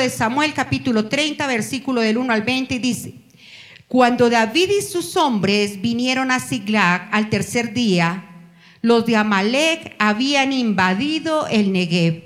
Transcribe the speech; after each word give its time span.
de 0.00 0.10
Samuel, 0.10 0.52
capítulo 0.54 1.08
30, 1.08 1.46
versículo 1.46 2.00
del 2.00 2.18
1 2.18 2.32
al 2.32 2.42
20, 2.42 2.74
y 2.74 2.78
dice, 2.78 3.14
cuando 3.86 4.28
David 4.30 4.70
y 4.78 4.82
sus 4.82 5.16
hombres 5.16 5.80
vinieron 5.80 6.30
a 6.30 6.40
Siglag 6.40 7.08
al 7.12 7.30
tercer 7.30 7.72
día, 7.72 8.24
los 8.82 9.06
de 9.06 9.16
Amalek 9.16 9.94
habían 9.98 10.52
invadido 10.52 11.46
el 11.46 11.72
Negev 11.72 12.22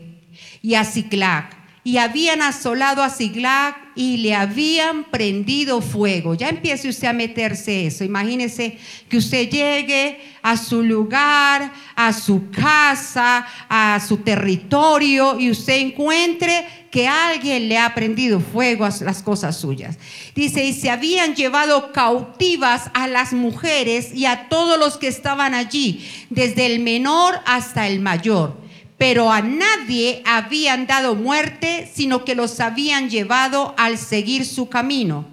y 0.62 0.74
a 0.74 0.84
Siglag, 0.84 1.50
y 1.82 1.98
habían 1.98 2.40
asolado 2.40 3.02
a 3.02 3.10
Siglag 3.10 3.76
y 3.96 4.18
le 4.18 4.34
habían 4.34 5.04
prendido 5.04 5.80
fuego. 5.80 6.34
Ya 6.34 6.48
empiece 6.48 6.88
usted 6.88 7.08
a 7.08 7.12
meterse 7.12 7.86
eso. 7.86 8.04
Imagínese 8.04 8.78
que 9.08 9.16
usted 9.16 9.48
llegue 9.48 10.20
a 10.42 10.56
su 10.56 10.82
lugar, 10.82 11.72
a 11.94 12.12
su 12.12 12.50
casa, 12.50 13.46
a 13.68 14.00
su 14.06 14.18
territorio 14.18 15.38
y 15.38 15.50
usted 15.50 15.78
encuentre 15.78 16.66
que 16.90 17.08
alguien 17.08 17.68
le 17.68 17.78
ha 17.78 17.94
prendido 17.94 18.40
fuego 18.40 18.84
a 18.84 18.90
las 19.00 19.22
cosas 19.22 19.56
suyas. 19.56 19.98
Dice, 20.34 20.64
y 20.64 20.72
se 20.72 20.90
habían 20.90 21.34
llevado 21.34 21.92
cautivas 21.92 22.90
a 22.94 23.08
las 23.08 23.32
mujeres 23.32 24.14
y 24.14 24.26
a 24.26 24.48
todos 24.48 24.78
los 24.78 24.96
que 24.96 25.08
estaban 25.08 25.54
allí, 25.54 26.08
desde 26.30 26.66
el 26.66 26.80
menor 26.80 27.40
hasta 27.46 27.88
el 27.88 28.00
mayor 28.00 28.63
pero 28.98 29.32
a 29.32 29.42
nadie 29.42 30.22
habían 30.24 30.86
dado 30.86 31.14
muerte, 31.14 31.90
sino 31.92 32.24
que 32.24 32.34
los 32.34 32.60
habían 32.60 33.10
llevado 33.10 33.74
al 33.76 33.98
seguir 33.98 34.46
su 34.46 34.68
camino. 34.68 35.26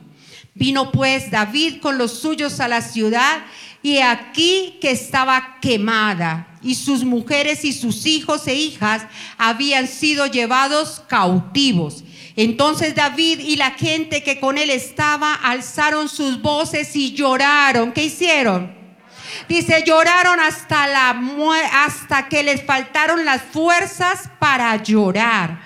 Vino 0.53 0.91
pues 0.91 1.31
David 1.31 1.79
con 1.79 1.97
los 1.97 2.19
suyos 2.19 2.59
a 2.59 2.67
la 2.67 2.81
ciudad 2.81 3.43
y 3.83 3.99
aquí 3.99 4.77
que 4.81 4.91
estaba 4.91 5.59
quemada 5.61 6.47
y 6.61 6.75
sus 6.75 7.03
mujeres 7.03 7.63
y 7.63 7.73
sus 7.73 8.05
hijos 8.05 8.47
e 8.47 8.55
hijas 8.55 9.03
habían 9.37 9.87
sido 9.87 10.27
llevados 10.27 11.01
cautivos. 11.07 12.03
Entonces 12.35 12.95
David 12.95 13.39
y 13.39 13.55
la 13.55 13.71
gente 13.71 14.23
que 14.23 14.39
con 14.39 14.57
él 14.57 14.69
estaba 14.69 15.33
alzaron 15.33 16.09
sus 16.09 16.41
voces 16.41 16.95
y 16.95 17.13
lloraron. 17.13 17.91
¿Qué 17.91 18.05
hicieron? 18.05 18.80
Dice, 19.47 19.83
lloraron 19.85 20.39
hasta, 20.39 20.87
la, 20.87 21.21
hasta 21.85 22.27
que 22.27 22.43
les 22.43 22.63
faltaron 22.63 23.25
las 23.25 23.41
fuerzas 23.41 24.29
para 24.39 24.75
llorar. 24.81 25.61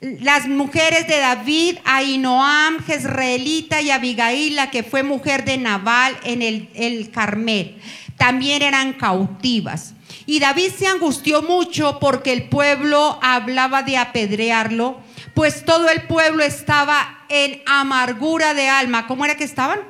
Las 0.00 0.48
mujeres 0.48 1.06
de 1.06 1.18
David, 1.18 1.78
Ainoam, 1.84 2.82
Jezreelita 2.84 3.82
y 3.82 3.90
Abigail, 3.90 4.56
la 4.56 4.70
que 4.70 4.82
fue 4.82 5.02
mujer 5.02 5.44
de 5.44 5.58
Nabal 5.58 6.16
en 6.24 6.40
el, 6.40 6.70
el 6.74 7.10
Carmel, 7.10 7.78
también 8.16 8.62
eran 8.62 8.94
cautivas. 8.94 9.94
Y 10.24 10.40
David 10.40 10.70
se 10.78 10.86
angustió 10.86 11.42
mucho 11.42 11.98
porque 11.98 12.32
el 12.32 12.48
pueblo 12.48 13.18
hablaba 13.20 13.82
de 13.82 13.96
apedrearlo, 13.98 15.00
pues 15.34 15.64
todo 15.64 15.90
el 15.90 16.02
pueblo 16.02 16.44
estaba 16.44 17.24
en 17.28 17.62
amargura 17.66 18.54
de 18.54 18.68
alma. 18.68 19.06
¿Cómo 19.06 19.24
era 19.24 19.36
que 19.36 19.44
estaban? 19.44 19.89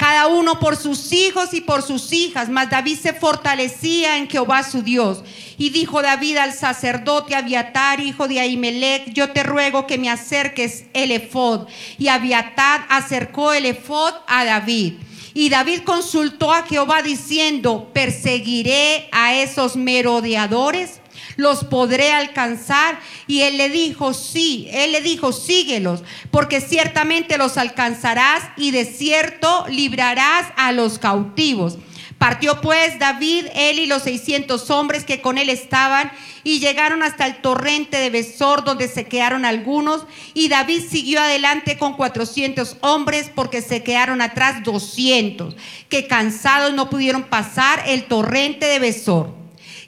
Cada 0.00 0.28
uno 0.28 0.58
por 0.58 0.78
sus 0.78 1.12
hijos 1.12 1.52
y 1.52 1.60
por 1.60 1.82
sus 1.82 2.10
hijas. 2.14 2.48
Mas 2.48 2.70
David 2.70 2.98
se 2.98 3.12
fortalecía 3.12 4.16
en 4.16 4.30
Jehová 4.30 4.62
su 4.62 4.80
Dios. 4.80 5.22
Y 5.58 5.68
dijo 5.68 6.00
David 6.00 6.38
al 6.38 6.54
sacerdote 6.54 7.34
Abiatar, 7.34 8.00
hijo 8.00 8.26
de 8.26 8.40
Ahimelech, 8.40 9.12
yo 9.12 9.28
te 9.32 9.42
ruego 9.42 9.86
que 9.86 9.98
me 9.98 10.08
acerques 10.08 10.84
el 10.94 11.10
efod. 11.10 11.68
Y 11.98 12.08
Abiatar 12.08 12.86
acercó 12.88 13.52
el 13.52 13.66
efod 13.66 14.14
a 14.26 14.46
David. 14.46 14.94
Y 15.34 15.50
David 15.50 15.82
consultó 15.84 16.50
a 16.50 16.62
Jehová 16.62 17.02
diciendo, 17.02 17.90
¿perseguiré 17.92 19.06
a 19.12 19.34
esos 19.34 19.76
merodeadores? 19.76 21.02
Los 21.36 21.64
podré 21.64 22.12
alcanzar. 22.12 22.98
Y 23.26 23.42
él 23.42 23.56
le 23.56 23.68
dijo, 23.68 24.14
sí, 24.14 24.68
él 24.72 24.92
le 24.92 25.00
dijo, 25.00 25.32
síguelos, 25.32 26.02
porque 26.30 26.60
ciertamente 26.60 27.38
los 27.38 27.56
alcanzarás 27.56 28.42
y 28.56 28.70
de 28.70 28.84
cierto 28.84 29.66
librarás 29.68 30.46
a 30.56 30.72
los 30.72 30.98
cautivos. 30.98 31.78
Partió 32.20 32.60
pues 32.60 32.98
David, 32.98 33.46
él 33.54 33.78
y 33.78 33.86
los 33.86 34.02
seiscientos 34.02 34.70
hombres 34.70 35.04
que 35.04 35.22
con 35.22 35.38
él 35.38 35.48
estaban, 35.48 36.12
y 36.44 36.60
llegaron 36.60 37.02
hasta 37.02 37.26
el 37.26 37.36
torrente 37.36 37.96
de 37.96 38.10
Besor, 38.10 38.62
donde 38.62 38.88
se 38.88 39.06
quedaron 39.06 39.46
algunos, 39.46 40.04
y 40.34 40.48
David 40.48 40.82
siguió 40.86 41.20
adelante 41.20 41.78
con 41.78 41.94
cuatrocientos 41.94 42.76
hombres, 42.82 43.30
porque 43.34 43.62
se 43.62 43.82
quedaron 43.82 44.20
atrás 44.20 44.62
doscientos, 44.62 45.56
que 45.88 46.06
cansados 46.06 46.74
no 46.74 46.90
pudieron 46.90 47.22
pasar 47.22 47.84
el 47.86 48.04
torrente 48.04 48.66
de 48.66 48.80
Besor. 48.80 49.39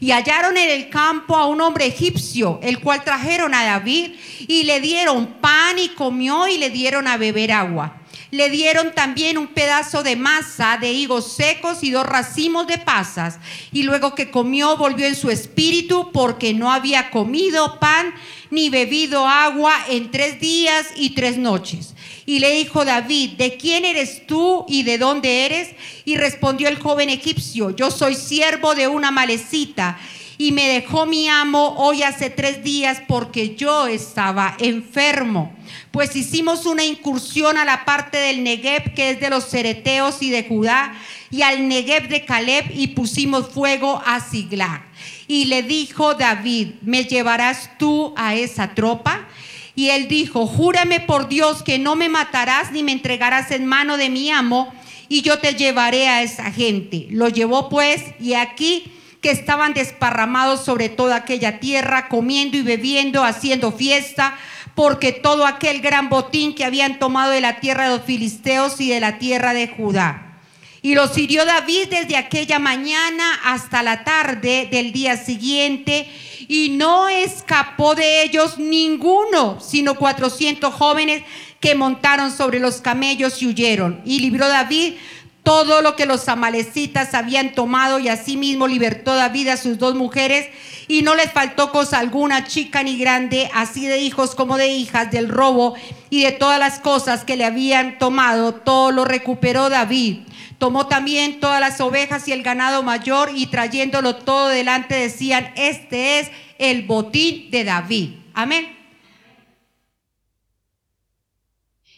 Y 0.02 0.10
hallaron 0.10 0.56
en 0.56 0.68
el 0.68 0.88
campo 0.88 1.36
a 1.36 1.46
un 1.46 1.60
hombre 1.60 1.86
egipcio, 1.86 2.58
el 2.60 2.80
cual 2.80 3.04
trajeron 3.04 3.54
a 3.54 3.62
David 3.62 4.16
y 4.48 4.64
le 4.64 4.80
dieron 4.80 5.34
pan 5.34 5.78
y 5.78 5.90
comió 5.90 6.48
y 6.48 6.58
le 6.58 6.70
dieron 6.70 7.06
a 7.06 7.16
beber 7.16 7.52
agua. 7.52 8.00
Le 8.32 8.50
dieron 8.50 8.96
también 8.96 9.38
un 9.38 9.46
pedazo 9.46 10.02
de 10.02 10.16
masa 10.16 10.76
de 10.76 10.90
higos 10.90 11.32
secos 11.36 11.84
y 11.84 11.92
dos 11.92 12.04
racimos 12.04 12.66
de 12.66 12.78
pasas. 12.78 13.38
Y 13.70 13.84
luego 13.84 14.16
que 14.16 14.32
comió 14.32 14.76
volvió 14.76 15.06
en 15.06 15.14
su 15.14 15.30
espíritu 15.30 16.10
porque 16.10 16.52
no 16.52 16.72
había 16.72 17.12
comido 17.12 17.78
pan 17.78 18.12
ni 18.52 18.68
bebido 18.68 19.26
agua 19.26 19.74
en 19.88 20.10
tres 20.10 20.38
días 20.38 20.86
y 20.94 21.14
tres 21.14 21.38
noches. 21.38 21.94
Y 22.26 22.38
le 22.38 22.50
dijo 22.52 22.84
David, 22.84 23.30
¿de 23.30 23.56
quién 23.56 23.86
eres 23.86 24.26
tú 24.26 24.66
y 24.68 24.82
de 24.82 24.98
dónde 24.98 25.46
eres? 25.46 25.70
Y 26.04 26.16
respondió 26.16 26.68
el 26.68 26.78
joven 26.78 27.08
egipcio, 27.08 27.70
yo 27.74 27.90
soy 27.90 28.14
siervo 28.14 28.74
de 28.74 28.88
una 28.88 29.10
malecita 29.10 29.98
y 30.42 30.50
me 30.50 30.66
dejó 30.66 31.06
mi 31.06 31.28
amo 31.28 31.76
hoy 31.78 32.02
hace 32.02 32.28
tres 32.28 32.64
días 32.64 33.00
porque 33.06 33.54
yo 33.54 33.86
estaba 33.86 34.56
enfermo. 34.58 35.54
Pues 35.92 36.16
hicimos 36.16 36.66
una 36.66 36.82
incursión 36.82 37.56
a 37.56 37.64
la 37.64 37.84
parte 37.84 38.18
del 38.18 38.42
Negev 38.42 38.92
que 38.92 39.10
es 39.10 39.20
de 39.20 39.30
los 39.30 39.44
cereteos 39.44 40.20
y 40.20 40.30
de 40.30 40.42
Judá 40.42 40.94
y 41.30 41.42
al 41.42 41.68
Negev 41.68 42.08
de 42.08 42.24
Caleb 42.24 42.72
y 42.74 42.88
pusimos 42.88 43.50
fuego 43.50 44.02
a 44.04 44.18
Siglag. 44.18 44.82
Y 45.28 45.44
le 45.44 45.62
dijo 45.62 46.14
David, 46.14 46.70
¿me 46.82 47.04
llevarás 47.04 47.78
tú 47.78 48.12
a 48.16 48.34
esa 48.34 48.74
tropa? 48.74 49.28
Y 49.76 49.90
él 49.90 50.08
dijo, 50.08 50.48
júrame 50.48 50.98
por 50.98 51.28
Dios 51.28 51.62
que 51.62 51.78
no 51.78 51.94
me 51.94 52.08
matarás 52.08 52.72
ni 52.72 52.82
me 52.82 52.90
entregarás 52.90 53.52
en 53.52 53.64
mano 53.64 53.96
de 53.96 54.10
mi 54.10 54.32
amo, 54.32 54.74
y 55.08 55.22
yo 55.22 55.38
te 55.38 55.54
llevaré 55.54 56.08
a 56.08 56.22
esa 56.22 56.50
gente. 56.50 57.06
Lo 57.10 57.28
llevó 57.28 57.68
pues, 57.68 58.02
y 58.18 58.34
aquí 58.34 58.90
que 59.22 59.30
estaban 59.30 59.72
desparramados 59.72 60.64
sobre 60.64 60.88
toda 60.88 61.16
aquella 61.16 61.60
tierra, 61.60 62.08
comiendo 62.08 62.56
y 62.58 62.62
bebiendo, 62.62 63.24
haciendo 63.24 63.70
fiesta, 63.72 64.36
porque 64.74 65.12
todo 65.12 65.46
aquel 65.46 65.80
gran 65.80 66.08
botín 66.08 66.54
que 66.54 66.64
habían 66.64 66.98
tomado 66.98 67.30
de 67.30 67.40
la 67.40 67.60
tierra 67.60 67.84
de 67.84 67.96
los 67.96 68.04
filisteos 68.04 68.80
y 68.80 68.90
de 68.90 69.00
la 69.00 69.18
tierra 69.18 69.54
de 69.54 69.68
Judá. 69.68 70.40
Y 70.82 70.96
los 70.96 71.16
hirió 71.16 71.44
David 71.44 71.88
desde 71.90 72.16
aquella 72.16 72.58
mañana 72.58 73.40
hasta 73.44 73.84
la 73.84 74.02
tarde 74.02 74.68
del 74.70 74.92
día 74.92 75.16
siguiente, 75.16 76.10
y 76.48 76.70
no 76.70 77.08
escapó 77.08 77.94
de 77.94 78.24
ellos 78.24 78.58
ninguno, 78.58 79.60
sino 79.60 79.94
cuatrocientos 79.94 80.74
jóvenes 80.74 81.22
que 81.60 81.76
montaron 81.76 82.32
sobre 82.32 82.58
los 82.58 82.80
camellos 82.80 83.40
y 83.40 83.46
huyeron. 83.46 84.02
Y 84.04 84.18
libró 84.18 84.48
David 84.48 84.94
todo 85.42 85.82
lo 85.82 85.96
que 85.96 86.06
los 86.06 86.28
amalecitas 86.28 87.14
habían 87.14 87.52
tomado, 87.52 87.98
y 87.98 88.08
asimismo 88.08 88.66
libertó 88.66 89.14
David 89.14 89.48
a 89.48 89.56
sus 89.56 89.78
dos 89.78 89.94
mujeres, 89.94 90.46
y 90.88 91.02
no 91.02 91.14
les 91.14 91.32
faltó 91.32 91.72
cosa 91.72 91.98
alguna, 91.98 92.44
chica 92.44 92.82
ni 92.82 92.96
grande, 92.96 93.50
así 93.54 93.86
de 93.86 93.98
hijos 93.98 94.34
como 94.34 94.56
de 94.56 94.68
hijas, 94.68 95.10
del 95.10 95.28
robo 95.28 95.74
y 96.10 96.22
de 96.22 96.32
todas 96.32 96.58
las 96.58 96.78
cosas 96.78 97.24
que 97.24 97.36
le 97.36 97.44
habían 97.44 97.98
tomado, 97.98 98.54
todo 98.54 98.90
lo 98.90 99.04
recuperó 99.04 99.68
David. 99.68 100.18
Tomó 100.58 100.86
también 100.86 101.40
todas 101.40 101.60
las 101.60 101.80
ovejas 101.80 102.28
y 102.28 102.32
el 102.32 102.42
ganado 102.42 102.82
mayor 102.82 103.30
y 103.34 103.46
trayéndolo 103.46 104.16
todo 104.16 104.48
delante 104.48 104.94
decían, 104.94 105.50
este 105.56 106.20
es 106.20 106.30
el 106.58 106.82
botín 106.82 107.50
de 107.50 107.64
David. 107.64 108.10
Amén. 108.34 108.81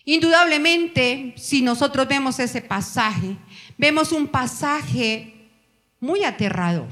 Indudablemente, 0.04 1.34
si 1.36 1.62
nosotros 1.62 2.06
vemos 2.06 2.38
ese 2.38 2.60
pasaje, 2.60 3.36
vemos 3.78 4.12
un 4.12 4.26
pasaje 4.26 5.48
muy 6.00 6.24
aterrador. 6.24 6.88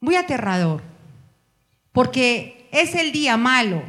Muy 0.00 0.16
aterrador. 0.16 0.82
Porque 1.92 2.68
es 2.70 2.94
el 2.94 3.12
día 3.12 3.36
malo 3.36 3.82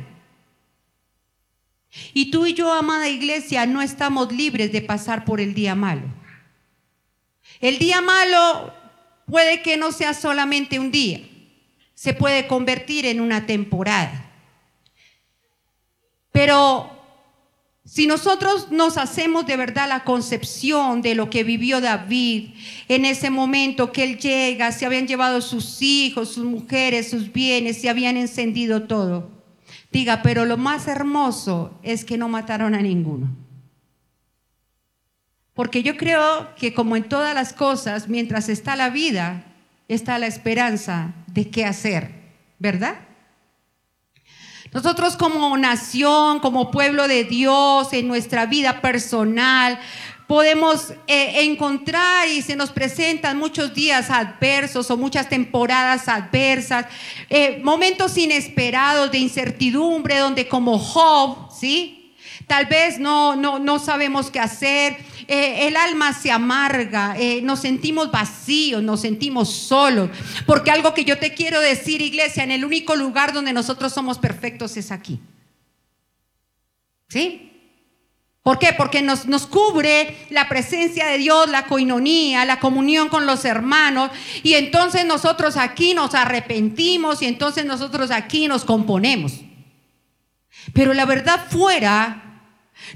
y 2.13 2.31
tú 2.31 2.45
y 2.45 2.53
yo, 2.53 2.71
amada 2.71 3.09
iglesia, 3.09 3.65
no 3.65 3.81
estamos 3.81 4.31
libres 4.31 4.71
de 4.71 4.81
pasar 4.81 5.25
por 5.25 5.41
el 5.41 5.53
día 5.53 5.75
malo. 5.75 6.03
El 7.59 7.79
día 7.79 8.01
malo 8.01 8.73
puede 9.25 9.61
que 9.61 9.77
no 9.77 9.91
sea 9.91 10.13
solamente 10.13 10.79
un 10.79 10.91
día, 10.91 11.21
se 11.93 12.13
puede 12.13 12.47
convertir 12.47 13.05
en 13.05 13.19
una 13.19 13.45
temporada. 13.45 14.31
Pero 16.31 16.98
si 17.89 18.05
nosotros 18.05 18.71
nos 18.71 18.97
hacemos 18.97 19.47
de 19.47 19.57
verdad 19.57 19.89
la 19.89 20.03
concepción 20.03 21.01
de 21.01 21.15
lo 21.15 21.31
que 21.31 21.43
vivió 21.43 21.81
David 21.81 22.49
en 22.87 23.03
ese 23.03 23.31
momento 23.31 23.91
que 23.91 24.03
él 24.03 24.19
llega, 24.19 24.71
se 24.71 24.85
habían 24.85 25.07
llevado 25.07 25.41
sus 25.41 25.81
hijos, 25.81 26.29
sus 26.29 26.45
mujeres, 26.45 27.09
sus 27.09 27.33
bienes, 27.33 27.81
se 27.81 27.89
habían 27.89 28.15
encendido 28.15 28.83
todo. 28.83 29.31
Diga, 29.91 30.21
pero 30.21 30.45
lo 30.45 30.55
más 30.55 30.87
hermoso 30.87 31.79
es 31.81 32.05
que 32.05 32.19
no 32.19 32.29
mataron 32.29 32.75
a 32.75 32.81
ninguno. 32.83 33.35
Porque 35.55 35.81
yo 35.81 35.97
creo 35.97 36.53
que 36.55 36.75
como 36.75 36.95
en 36.95 37.09
todas 37.09 37.33
las 37.33 37.53
cosas, 37.53 38.07
mientras 38.07 38.49
está 38.49 38.75
la 38.75 38.91
vida, 38.91 39.45
está 39.87 40.19
la 40.19 40.27
esperanza 40.27 41.15
de 41.25 41.49
qué 41.49 41.65
hacer, 41.65 42.11
¿verdad? 42.59 42.99
Nosotros 44.71 45.17
como 45.17 45.57
nación, 45.57 46.39
como 46.39 46.69
pueblo 46.69 47.07
de 47.07 47.23
Dios, 47.23 47.91
en 47.91 48.07
nuestra 48.07 48.45
vida 48.45 48.81
personal, 48.81 49.79
podemos 50.27 50.93
eh, 51.07 51.43
encontrar 51.43 52.27
y 52.27 52.43
se 52.43 52.55
nos 52.55 52.69
presentan 52.69 53.39
muchos 53.39 53.73
días 53.73 54.11
adversos 54.11 54.91
o 54.91 54.97
muchas 54.97 55.27
temporadas 55.27 56.07
adversas, 56.07 56.85
eh, 57.31 57.59
momentos 57.63 58.15
inesperados 58.15 59.11
de 59.11 59.17
incertidumbre, 59.17 60.19
donde 60.19 60.47
como 60.47 60.77
Job, 60.77 61.49
¿sí? 61.51 62.13
Tal 62.45 62.67
vez 62.67 62.99
no, 62.99 63.35
no, 63.35 63.57
no 63.57 63.79
sabemos 63.79 64.29
qué 64.29 64.39
hacer, 64.39 64.97
eh, 65.29 65.67
el 65.67 65.77
alma 65.77 66.11
se 66.13 66.31
amarga, 66.31 67.15
nos 67.43 67.59
sentimos 67.59 68.11
vacíos, 68.11 68.83
nos 68.83 69.01
sentimos 69.01 69.49
solos, 69.49 70.09
porque 70.45 70.71
algo 70.71 70.93
que 70.93 71.05
yo 71.05 71.17
te 71.19 71.33
quiero 71.33 71.61
decir, 71.61 72.01
iglesia, 72.01 72.43
en 72.43 72.51
el 72.51 72.65
único 72.65 72.95
lugar 72.95 73.31
donde 73.31 73.53
nosotros 73.53 73.93
somos 73.93 74.17
perfectos 74.17 74.75
es 74.75 74.91
aquí. 74.91 75.19
¿Sí? 77.07 77.49
¿Por 78.43 78.57
qué? 78.57 78.73
Porque 78.73 79.01
nos, 79.01 79.25
nos, 79.25 79.45
cubre 79.45 80.15
la 80.29 80.47
presencia 80.47 81.07
de 81.07 81.17
Dios, 81.17 81.49
la 81.49 81.65
coinonía, 81.65 82.45
la 82.45 82.59
comunión 82.59 83.09
con 83.09 83.25
los 83.25 83.45
hermanos. 83.45 84.11
Y 84.43 84.53
entonces 84.53 85.05
nosotros 85.05 85.57
aquí 85.57 85.93
nos 85.93 86.15
arrepentimos 86.15 87.21
y 87.21 87.25
entonces 87.25 87.65
nosotros 87.65 88.11
aquí 88.11 88.47
nos 88.47 88.63
componemos. 88.63 89.33
Pero 90.73 90.93
la 90.93 91.05
verdad 91.05 91.45
fuera, 91.49 92.28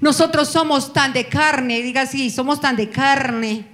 nosotros 0.02 0.50
somos 0.50 0.94
tan 0.94 1.14
de 1.14 1.28
carne, 1.28 1.82
diga 1.82 2.02
así, 2.02 2.30
somos 2.30 2.60
tan 2.60 2.76
de 2.76 2.90
carne. 2.90 3.68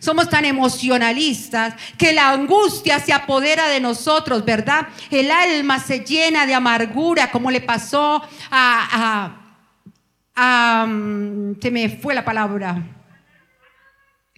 Somos 0.00 0.30
tan 0.30 0.44
emocionalistas 0.44 1.74
que 1.96 2.12
la 2.12 2.30
angustia 2.30 3.00
se 3.00 3.12
apodera 3.12 3.66
de 3.66 3.80
nosotros, 3.80 4.44
¿verdad? 4.44 4.86
El 5.10 5.28
alma 5.28 5.80
se 5.80 6.04
llena 6.04 6.46
de 6.46 6.54
amargura, 6.54 7.32
como 7.32 7.50
le 7.50 7.60
pasó 7.60 8.22
a 8.48 9.34
se 10.36 11.70
me 11.72 11.88
fue 12.00 12.14
la 12.14 12.24
palabra, 12.24 12.80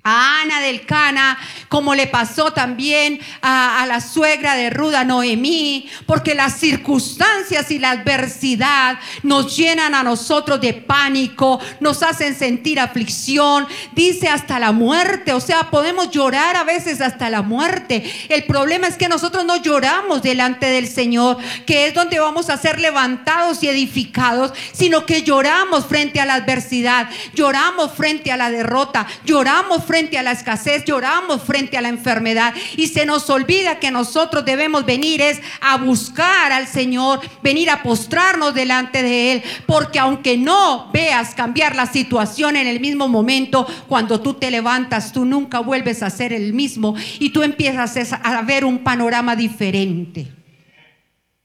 a 0.02 0.40
Ana 0.40 0.60
del 0.60 0.86
Cana, 0.86 1.38
como 1.68 1.94
le 1.94 2.06
pasó 2.06 2.52
también 2.52 3.20
a, 3.42 3.84
la 3.86 4.00
suegra 4.00 4.54
de 4.54 4.70
Ruda 4.70 5.04
Noemí, 5.04 5.88
porque 6.06 6.34
las 6.34 6.58
circunstancias 6.58 7.70
y 7.70 7.78
la 7.78 7.90
adversidad 7.90 8.98
nos 9.22 9.56
llenan 9.56 9.94
a 9.94 10.02
nosotros 10.02 10.60
de 10.60 10.72
pánico, 10.74 11.60
nos 11.80 12.02
hacen 12.02 12.34
sentir 12.34 12.80
aflicción, 12.80 13.66
dice 13.92 14.28
hasta 14.28 14.58
la 14.58 14.72
muerte, 14.72 15.32
o 15.32 15.40
sea, 15.40 15.70
podemos 15.70 16.10
llorar 16.10 16.56
a 16.56 16.64
veces 16.64 17.00
hasta 17.00 17.28
la 17.28 17.42
muerte. 17.42 18.10
El 18.28 18.44
problema 18.44 18.86
es 18.86 18.96
que 18.96 19.08
nosotros 19.08 19.44
no 19.44 19.56
lloramos 19.56 20.22
delante 20.22 20.66
del 20.66 20.88
Señor, 20.88 21.36
que 21.66 21.86
es 21.86 21.94
donde 21.94 22.20
vamos 22.20 22.48
a 22.48 22.56
ser 22.56 22.80
levantados 22.80 23.62
y 23.62 23.68
edificados, 23.68 24.52
sino 24.72 25.04
que 25.04 25.22
lloramos 25.22 25.86
frente 25.86 26.20
a 26.20 26.26
la 26.26 26.34
adversidad, 26.34 27.10
lloramos 27.34 27.92
frente 27.92 28.32
a 28.32 28.36
la 28.36 28.50
derrota, 28.50 29.06
lloramos 29.24 29.84
a 29.90 30.22
la 30.22 30.30
escasez, 30.30 30.84
lloramos 30.84 31.42
frente 31.42 31.76
a 31.76 31.80
la 31.80 31.88
enfermedad 31.88 32.54
y 32.76 32.86
se 32.86 33.04
nos 33.04 33.28
olvida 33.28 33.80
que 33.80 33.90
nosotros 33.90 34.44
debemos 34.44 34.86
venir 34.86 35.20
es 35.20 35.40
a 35.60 35.78
buscar 35.78 36.52
al 36.52 36.68
Señor, 36.68 37.20
venir 37.42 37.70
a 37.70 37.82
postrarnos 37.82 38.54
delante 38.54 39.02
de 39.02 39.32
Él, 39.32 39.42
porque 39.66 39.98
aunque 39.98 40.36
no 40.36 40.90
veas 40.92 41.34
cambiar 41.34 41.74
la 41.74 41.86
situación 41.86 42.54
en 42.54 42.68
el 42.68 42.78
mismo 42.78 43.08
momento, 43.08 43.66
cuando 43.88 44.20
tú 44.20 44.34
te 44.34 44.52
levantas, 44.52 45.12
tú 45.12 45.24
nunca 45.24 45.58
vuelves 45.58 46.04
a 46.04 46.10
ser 46.10 46.32
el 46.32 46.52
mismo 46.52 46.94
y 47.18 47.30
tú 47.30 47.42
empiezas 47.42 48.12
a 48.12 48.42
ver 48.42 48.64
un 48.64 48.84
panorama 48.84 49.34
diferente. 49.34 50.28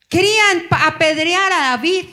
Querían 0.07 0.65
apedrear 0.69 1.51
a 1.51 1.69
David. 1.71 2.05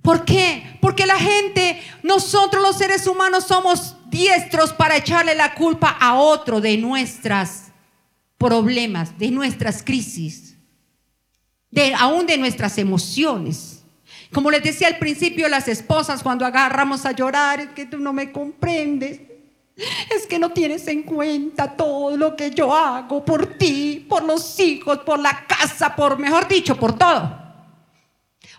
¿Por 0.00 0.24
qué? 0.24 0.78
Porque 0.80 1.04
la 1.04 1.18
gente, 1.18 1.80
nosotros 2.02 2.62
los 2.62 2.78
seres 2.78 3.06
humanos 3.06 3.44
somos 3.46 3.96
diestros 4.12 4.72
para 4.74 4.98
echarle 4.98 5.34
la 5.34 5.54
culpa 5.54 5.96
a 5.98 6.14
otro 6.14 6.60
de 6.60 6.76
nuestras 6.76 7.72
problemas, 8.38 9.18
de 9.18 9.30
nuestras 9.30 9.82
crisis, 9.82 10.54
de, 11.70 11.94
aún 11.94 12.26
de 12.26 12.36
nuestras 12.36 12.76
emociones. 12.78 13.82
Como 14.30 14.50
les 14.50 14.62
decía 14.62 14.88
al 14.88 14.98
principio, 14.98 15.48
las 15.48 15.66
esposas 15.66 16.22
cuando 16.22 16.44
agarramos 16.44 17.06
a 17.06 17.12
llorar, 17.12 17.60
es 17.60 17.68
que 17.70 17.86
tú 17.86 17.98
no 17.98 18.12
me 18.12 18.30
comprendes, 18.30 19.20
es 19.74 20.26
que 20.28 20.38
no 20.38 20.50
tienes 20.50 20.86
en 20.88 21.02
cuenta 21.02 21.74
todo 21.74 22.16
lo 22.16 22.36
que 22.36 22.50
yo 22.50 22.74
hago 22.74 23.24
por 23.24 23.56
ti, 23.56 24.06
por 24.08 24.22
los 24.22 24.60
hijos, 24.60 24.98
por 24.98 25.18
la 25.18 25.46
casa, 25.46 25.96
por, 25.96 26.18
mejor 26.18 26.46
dicho, 26.46 26.76
por 26.76 26.98
todo. 26.98 27.41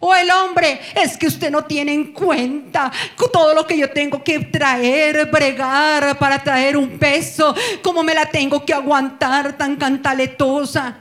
O 0.05 0.13
el 0.13 0.29
hombre, 0.31 0.81
es 0.95 1.15
que 1.15 1.27
usted 1.27 1.49
no 1.49 1.63
tiene 1.63 1.93
en 1.93 2.11
cuenta 2.11 2.91
todo 3.31 3.53
lo 3.53 3.65
que 3.65 3.77
yo 3.77 3.89
tengo 3.89 4.21
que 4.21 4.37
traer, 4.39 5.31
bregar 5.31 6.19
para 6.19 6.43
traer 6.43 6.75
un 6.75 6.99
peso, 6.99 7.55
cómo 7.81 8.03
me 8.03 8.13
la 8.13 8.25
tengo 8.25 8.65
que 8.65 8.73
aguantar 8.73 9.55
tan 9.55 9.77
cantaletosa. 9.77 10.97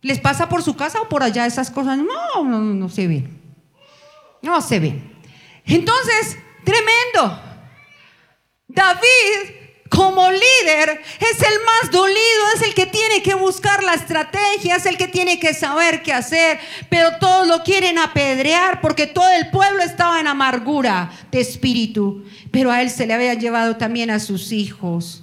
¿Les 0.00 0.18
pasa 0.18 0.48
por 0.48 0.64
su 0.64 0.74
casa 0.74 1.02
o 1.02 1.08
por 1.08 1.22
allá 1.22 1.46
esas 1.46 1.70
cosas? 1.70 1.96
No, 1.96 2.42
no, 2.42 2.58
no 2.58 2.88
se 2.88 3.06
ve. 3.06 3.28
No 4.42 4.60
se 4.60 4.80
ve. 4.80 5.00
Entonces, 5.64 6.36
tremendo. 6.64 7.40
David 8.66 9.63
como 9.88 10.30
líder 10.30 11.00
es 11.20 11.40
el 11.40 11.54
más 11.64 11.90
dolido, 11.92 12.44
es 12.56 12.62
el 12.62 12.74
que 12.74 12.86
tiene 12.86 13.22
que 13.22 13.34
buscar 13.34 13.82
la 13.82 13.94
estrategia, 13.94 14.76
es 14.76 14.86
el 14.86 14.96
que 14.96 15.08
tiene 15.08 15.38
que 15.38 15.54
saber 15.54 16.02
qué 16.02 16.12
hacer, 16.12 16.58
pero 16.88 17.18
todos 17.20 17.46
lo 17.46 17.62
quieren 17.62 17.98
apedrear 17.98 18.80
porque 18.80 19.06
todo 19.06 19.30
el 19.30 19.50
pueblo 19.50 19.82
estaba 19.82 20.20
en 20.20 20.26
amargura 20.26 21.12
de 21.30 21.40
espíritu, 21.40 22.24
pero 22.50 22.70
a 22.70 22.82
él 22.82 22.90
se 22.90 23.06
le 23.06 23.14
había 23.14 23.34
llevado 23.34 23.76
también 23.76 24.10
a 24.10 24.20
sus 24.20 24.52
hijos. 24.52 25.22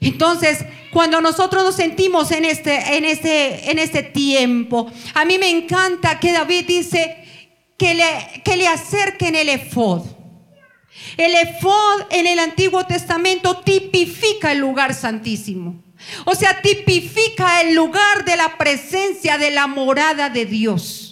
Entonces, 0.00 0.64
cuando 0.92 1.20
nosotros 1.20 1.64
nos 1.64 1.76
sentimos 1.76 2.30
en 2.30 2.44
este, 2.44 2.96
en 2.96 3.04
este, 3.04 3.70
en 3.70 3.78
este 3.78 4.02
tiempo, 4.02 4.90
a 5.14 5.24
mí 5.24 5.38
me 5.38 5.48
encanta 5.48 6.20
que 6.20 6.32
David 6.32 6.66
dice 6.66 7.24
que 7.78 7.94
le, 7.94 8.42
que 8.44 8.56
le 8.56 8.68
acerquen 8.68 9.34
el 9.34 9.48
efod. 9.48 10.02
El 11.16 11.34
efod 11.34 12.06
en 12.10 12.26
el 12.26 12.38
Antiguo 12.38 12.84
Testamento 12.86 13.58
tipifica 13.58 14.52
el 14.52 14.58
lugar 14.58 14.94
santísimo. 14.94 15.82
O 16.24 16.34
sea, 16.34 16.60
tipifica 16.60 17.60
el 17.60 17.74
lugar 17.74 18.24
de 18.24 18.36
la 18.36 18.56
presencia 18.58 19.38
de 19.38 19.50
la 19.50 19.66
morada 19.66 20.28
de 20.28 20.46
Dios. 20.46 21.03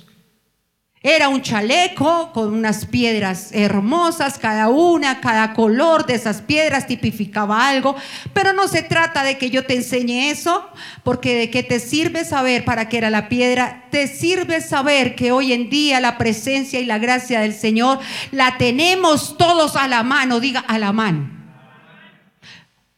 Era 1.04 1.28
un 1.28 1.42
chaleco 1.42 2.30
con 2.32 2.54
unas 2.54 2.86
piedras 2.86 3.48
hermosas, 3.50 4.38
cada 4.38 4.68
una, 4.68 5.20
cada 5.20 5.52
color 5.52 6.06
de 6.06 6.14
esas 6.14 6.42
piedras 6.42 6.86
tipificaba 6.86 7.68
algo, 7.68 7.96
pero 8.32 8.52
no 8.52 8.68
se 8.68 8.84
trata 8.84 9.24
de 9.24 9.36
que 9.36 9.50
yo 9.50 9.66
te 9.66 9.74
enseñe 9.74 10.30
eso, 10.30 10.64
porque 11.02 11.36
de 11.36 11.50
qué 11.50 11.64
te 11.64 11.80
sirve 11.80 12.24
saber 12.24 12.64
para 12.64 12.88
qué 12.88 12.98
era 12.98 13.10
la 13.10 13.28
piedra, 13.28 13.88
te 13.90 14.06
sirve 14.06 14.60
saber 14.60 15.16
que 15.16 15.32
hoy 15.32 15.52
en 15.52 15.70
día 15.70 15.98
la 15.98 16.18
presencia 16.18 16.78
y 16.78 16.84
la 16.84 16.98
gracia 16.98 17.40
del 17.40 17.54
Señor 17.54 17.98
la 18.30 18.56
tenemos 18.56 19.36
todos 19.36 19.74
a 19.74 19.88
la 19.88 20.04
mano, 20.04 20.38
diga 20.38 20.60
a 20.60 20.78
la 20.78 20.92
mano. 20.92 21.28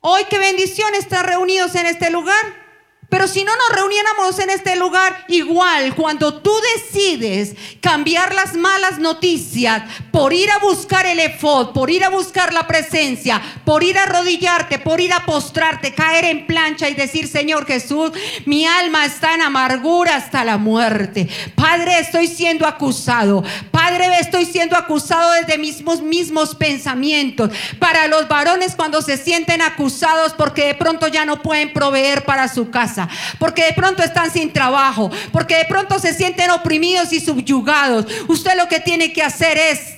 Hoy 0.01 0.25
qué 0.29 0.39
bendición 0.39 0.95
estar 0.95 1.25
reunidos 1.25 1.75
en 1.75 1.87
este 1.87 2.11
lugar. 2.11 2.64
Pero 3.09 3.29
si 3.29 3.45
no 3.45 3.53
nos 3.55 3.77
reuniéramos 3.77 4.39
en 4.39 4.51
este 4.51 4.77
lugar, 4.77 5.25
igual 5.29 5.95
cuando 5.95 6.41
tú 6.41 6.53
decides 6.75 7.55
cambiar 7.81 8.35
las 8.35 8.55
malas 8.55 8.99
noticias 8.99 9.83
por 10.11 10.33
ir 10.33 10.51
a 10.51 10.59
buscar 10.59 11.07
el 11.07 11.21
efod, 11.21 11.73
por 11.73 11.91
ir 11.91 12.05
a 12.05 12.09
buscar 12.09 12.53
la 12.53 12.67
presencia, 12.67 13.41
por 13.65 13.83
ir 13.83 13.99
a 13.99 14.05
arrodillarte, 14.05 14.79
por 14.79 15.01
ir 15.01 15.13
a 15.13 15.27
postrarte, 15.27 15.95
caer 15.95 16.25
en 16.25 16.47
plancha 16.47 16.89
y 16.89 16.95
decir, 16.95 17.29
Señor 17.29 17.67
Jesús, 17.67 18.13
mi 18.47 18.67
alma 18.67 19.05
está 19.05 19.35
en 19.35 19.43
amargura 19.43 20.17
hasta 20.17 20.45
la 20.45 20.57
muerte. 20.57 21.29
Padre, 21.55 21.99
estoy 21.99 22.27
siendo 22.27 22.67
acusado. 22.67 23.45
Padre, 23.71 24.09
estoy 24.21 24.47
siendo 24.47 24.77
acusado 24.77 25.33
desde 25.33 25.59
mismos 25.59 26.01
mismos 26.01 26.55
pensamientos. 26.55 27.51
Para 27.79 28.07
los 28.07 28.29
varones 28.29 28.75
cuando 28.77 29.03
se 29.03 29.17
sienten 29.17 29.63
acusados 29.63 30.33
porque 30.33 30.67
de 30.67 30.75
pronto 30.75 31.09
ya 31.09 31.25
no 31.25 31.43
pueden 31.43 31.73
proveer 31.73 32.25
para 32.25 32.49
su 32.49 32.71
casa 32.71 32.94
porque 33.39 33.65
de 33.65 33.73
pronto 33.73 34.03
están 34.03 34.31
sin 34.31 34.53
trabajo, 34.53 35.11
porque 35.33 35.57
de 35.57 35.65
pronto 35.65 35.99
se 35.99 36.15
sienten 36.15 36.51
oprimidos 36.51 37.13
y 37.13 37.21
subyugados. 37.21 38.07
Usted 38.29 38.57
lo 38.57 38.69
que 38.69 38.81
tiene 38.81 39.13
que 39.13 39.23
hacer 39.23 39.59
es 39.59 39.95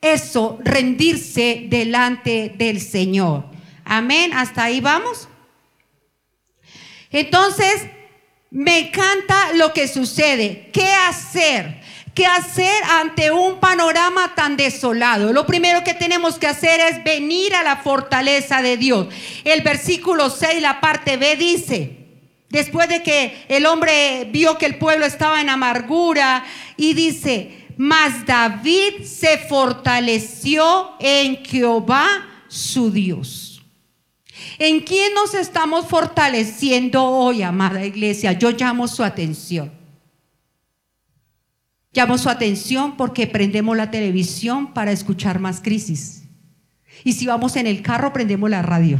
eso, 0.00 0.58
rendirse 0.62 1.64
delante 1.68 2.52
del 2.56 2.80
Señor. 2.80 3.44
Amén, 3.84 4.32
hasta 4.32 4.64
ahí 4.64 4.80
vamos. 4.80 5.28
Entonces, 7.10 7.86
me 8.50 8.78
encanta 8.78 9.52
lo 9.54 9.72
que 9.72 9.88
sucede. 9.88 10.70
¿Qué 10.72 10.92
hacer? 11.08 11.80
¿Qué 12.14 12.26
hacer 12.26 12.82
ante 13.00 13.30
un 13.30 13.60
panorama 13.60 14.34
tan 14.34 14.56
desolado? 14.56 15.32
Lo 15.32 15.46
primero 15.46 15.84
que 15.84 15.94
tenemos 15.94 16.38
que 16.38 16.48
hacer 16.48 16.80
es 16.80 17.02
venir 17.04 17.54
a 17.54 17.62
la 17.62 17.76
fortaleza 17.76 18.62
de 18.62 18.76
Dios. 18.76 19.08
El 19.44 19.62
versículo 19.62 20.28
6, 20.28 20.60
la 20.60 20.80
parte 20.80 21.16
B 21.16 21.36
dice, 21.36 21.99
después 22.50 22.88
de 22.88 23.02
que 23.02 23.44
el 23.48 23.64
hombre 23.64 24.28
vio 24.30 24.58
que 24.58 24.66
el 24.66 24.76
pueblo 24.76 25.06
estaba 25.06 25.40
en 25.40 25.48
amargura 25.48 26.44
y 26.76 26.94
dice, 26.94 27.66
mas 27.76 28.26
David 28.26 29.04
se 29.04 29.38
fortaleció 29.38 30.90
en 31.00 31.44
Jehová 31.44 32.06
su 32.48 32.90
Dios. 32.90 33.62
¿En 34.58 34.80
quién 34.80 35.14
nos 35.14 35.34
estamos 35.34 35.86
fortaleciendo 35.86 37.04
hoy, 37.04 37.42
amada 37.42 37.84
iglesia? 37.84 38.32
Yo 38.32 38.50
llamo 38.50 38.88
su 38.88 39.02
atención. 39.02 39.72
Llamo 41.92 42.18
su 42.18 42.28
atención 42.28 42.96
porque 42.96 43.26
prendemos 43.26 43.76
la 43.76 43.90
televisión 43.90 44.72
para 44.74 44.92
escuchar 44.92 45.40
más 45.40 45.60
crisis. 45.60 46.24
Y 47.04 47.14
si 47.14 47.26
vamos 47.26 47.56
en 47.56 47.66
el 47.66 47.82
carro, 47.82 48.12
prendemos 48.12 48.50
la 48.50 48.62
radio. 48.62 48.98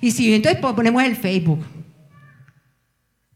Y 0.00 0.10
si 0.10 0.32
entonces 0.34 0.60
ponemos 0.60 1.02
el 1.02 1.16
Facebook. 1.16 1.64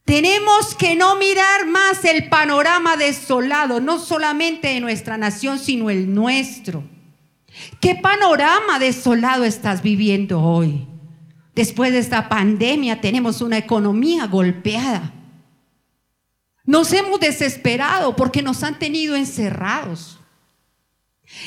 Tenemos 0.06 0.76
que 0.76 0.94
no 0.94 1.16
mirar 1.16 1.66
más 1.66 2.04
el 2.04 2.28
panorama 2.28 2.96
desolado, 2.96 3.80
no 3.80 3.98
solamente 3.98 4.68
de 4.68 4.80
nuestra 4.80 5.18
nación, 5.18 5.58
sino 5.58 5.90
el 5.90 6.14
nuestro. 6.14 6.84
¿Qué 7.80 7.96
panorama 7.96 8.78
desolado 8.78 9.42
estás 9.42 9.82
viviendo 9.82 10.40
hoy? 10.40 10.86
Después 11.56 11.90
de 11.90 11.98
esta 11.98 12.28
pandemia 12.28 13.00
tenemos 13.00 13.40
una 13.40 13.58
economía 13.58 14.28
golpeada. 14.28 15.12
Nos 16.64 16.92
hemos 16.92 17.18
desesperado 17.18 18.14
porque 18.14 18.42
nos 18.42 18.62
han 18.62 18.78
tenido 18.78 19.16
encerrados. 19.16 20.20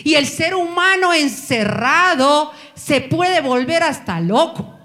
Y 0.03 0.15
el 0.15 0.27
ser 0.27 0.55
humano 0.55 1.13
encerrado 1.13 2.51
se 2.75 2.99
puede 2.99 3.39
volver 3.39 3.83
hasta 3.83 4.19
loco. 4.19 4.78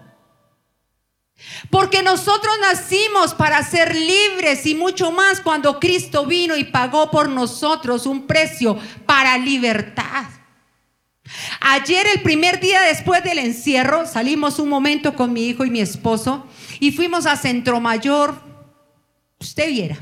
Porque 1.70 2.02
nosotros 2.02 2.52
nacimos 2.60 3.34
para 3.34 3.62
ser 3.62 3.94
libres 3.94 4.66
y 4.66 4.74
mucho 4.74 5.10
más 5.10 5.40
cuando 5.40 5.80
Cristo 5.80 6.26
vino 6.26 6.56
y 6.56 6.64
pagó 6.64 7.10
por 7.10 7.28
nosotros 7.28 8.06
un 8.06 8.26
precio 8.26 8.78
para 9.06 9.38
libertad. 9.38 10.24
Ayer, 11.60 12.06
el 12.14 12.22
primer 12.22 12.60
día 12.60 12.82
después 12.82 13.24
del 13.24 13.38
encierro, 13.38 14.06
salimos 14.06 14.58
un 14.58 14.68
momento 14.68 15.14
con 15.14 15.32
mi 15.32 15.46
hijo 15.46 15.64
y 15.64 15.70
mi 15.70 15.80
esposo 15.80 16.46
y 16.80 16.92
fuimos 16.92 17.26
a 17.26 17.36
Centro 17.36 17.80
Mayor. 17.80 18.40
Usted 19.40 19.68
viera. 19.68 19.98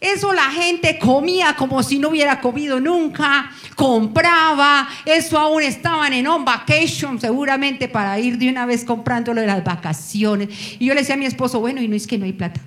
Eso 0.00 0.32
la 0.32 0.50
gente 0.50 0.96
comía 0.98 1.56
como 1.56 1.82
si 1.82 1.98
no 1.98 2.10
hubiera 2.10 2.40
comido 2.40 2.78
nunca, 2.78 3.50
compraba, 3.74 4.88
eso 5.04 5.36
aún 5.36 5.62
estaban 5.62 6.12
en 6.12 6.28
on 6.28 6.44
vacation 6.44 7.20
seguramente 7.20 7.88
para 7.88 8.16
ir 8.20 8.38
de 8.38 8.48
una 8.48 8.64
vez 8.64 8.84
comprándolo 8.84 9.40
de 9.40 9.48
las 9.48 9.64
vacaciones. 9.64 10.50
Y 10.78 10.86
yo 10.86 10.94
le 10.94 11.00
decía 11.00 11.16
a 11.16 11.18
mi 11.18 11.26
esposo, 11.26 11.58
bueno, 11.58 11.82
y 11.82 11.88
no 11.88 11.96
es 11.96 12.06
que 12.06 12.16
no 12.16 12.26
hay 12.26 12.32
plata, 12.32 12.60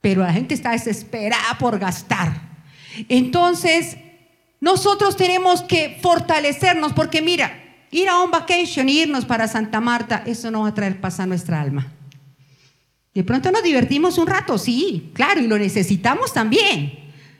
pero 0.00 0.22
la 0.22 0.32
gente 0.32 0.54
está 0.54 0.70
desesperada 0.70 1.58
por 1.58 1.76
gastar. 1.80 2.40
Entonces, 3.08 3.96
nosotros 4.60 5.16
tenemos 5.16 5.62
que 5.62 5.98
fortalecernos 6.00 6.92
porque 6.92 7.20
mira, 7.20 7.50
ir 7.90 8.08
a 8.08 8.20
on 8.20 8.30
vacation, 8.30 8.88
irnos 8.88 9.24
para 9.24 9.48
Santa 9.48 9.80
Marta, 9.80 10.22
eso 10.24 10.52
no 10.52 10.62
va 10.62 10.68
a 10.68 10.74
traer 10.74 11.00
paz 11.00 11.18
a 11.18 11.26
nuestra 11.26 11.60
alma. 11.60 11.97
De 13.14 13.24
pronto 13.24 13.50
nos 13.50 13.62
divertimos 13.62 14.18
un 14.18 14.26
rato, 14.26 14.58
sí, 14.58 15.10
claro, 15.12 15.40
y 15.40 15.46
lo 15.46 15.58
necesitamos 15.58 16.32
también, 16.32 16.98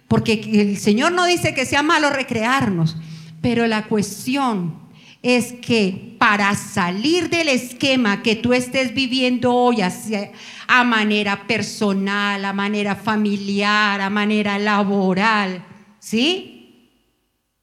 porque 0.08 0.40
el 0.52 0.78
Señor 0.78 1.12
no 1.12 1.26
dice 1.26 1.54
que 1.54 1.66
sea 1.66 1.82
malo 1.82 2.10
recrearnos, 2.10 2.96
pero 3.40 3.66
la 3.66 3.84
cuestión 3.86 4.88
es 5.22 5.52
que 5.52 6.16
para 6.18 6.54
salir 6.54 7.28
del 7.28 7.48
esquema 7.48 8.22
que 8.22 8.36
tú 8.36 8.52
estés 8.52 8.94
viviendo 8.94 9.54
hoy 9.54 9.78
a 9.82 10.84
manera 10.84 11.46
personal, 11.46 12.44
a 12.44 12.52
manera 12.52 12.96
familiar, 12.96 14.00
a 14.00 14.10
manera 14.10 14.58
laboral, 14.58 15.64
¿sí? 15.98 16.57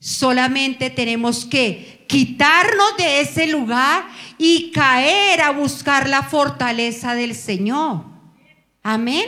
Solamente 0.05 0.91
tenemos 0.91 1.45
que 1.45 2.05
quitarnos 2.07 2.95
de 2.95 3.21
ese 3.21 3.47
lugar 3.47 4.05
y 4.37 4.69
caer 4.69 5.41
a 5.41 5.49
buscar 5.49 6.07
la 6.07 6.21
fortaleza 6.21 7.15
del 7.15 7.33
Señor. 7.33 8.05
Amén. 8.83 9.25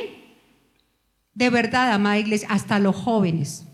De 1.33 1.49
verdad, 1.49 1.91
amada 1.91 2.19
iglesia, 2.19 2.47
hasta 2.51 2.77
los 2.77 2.95
jóvenes. 2.95 3.65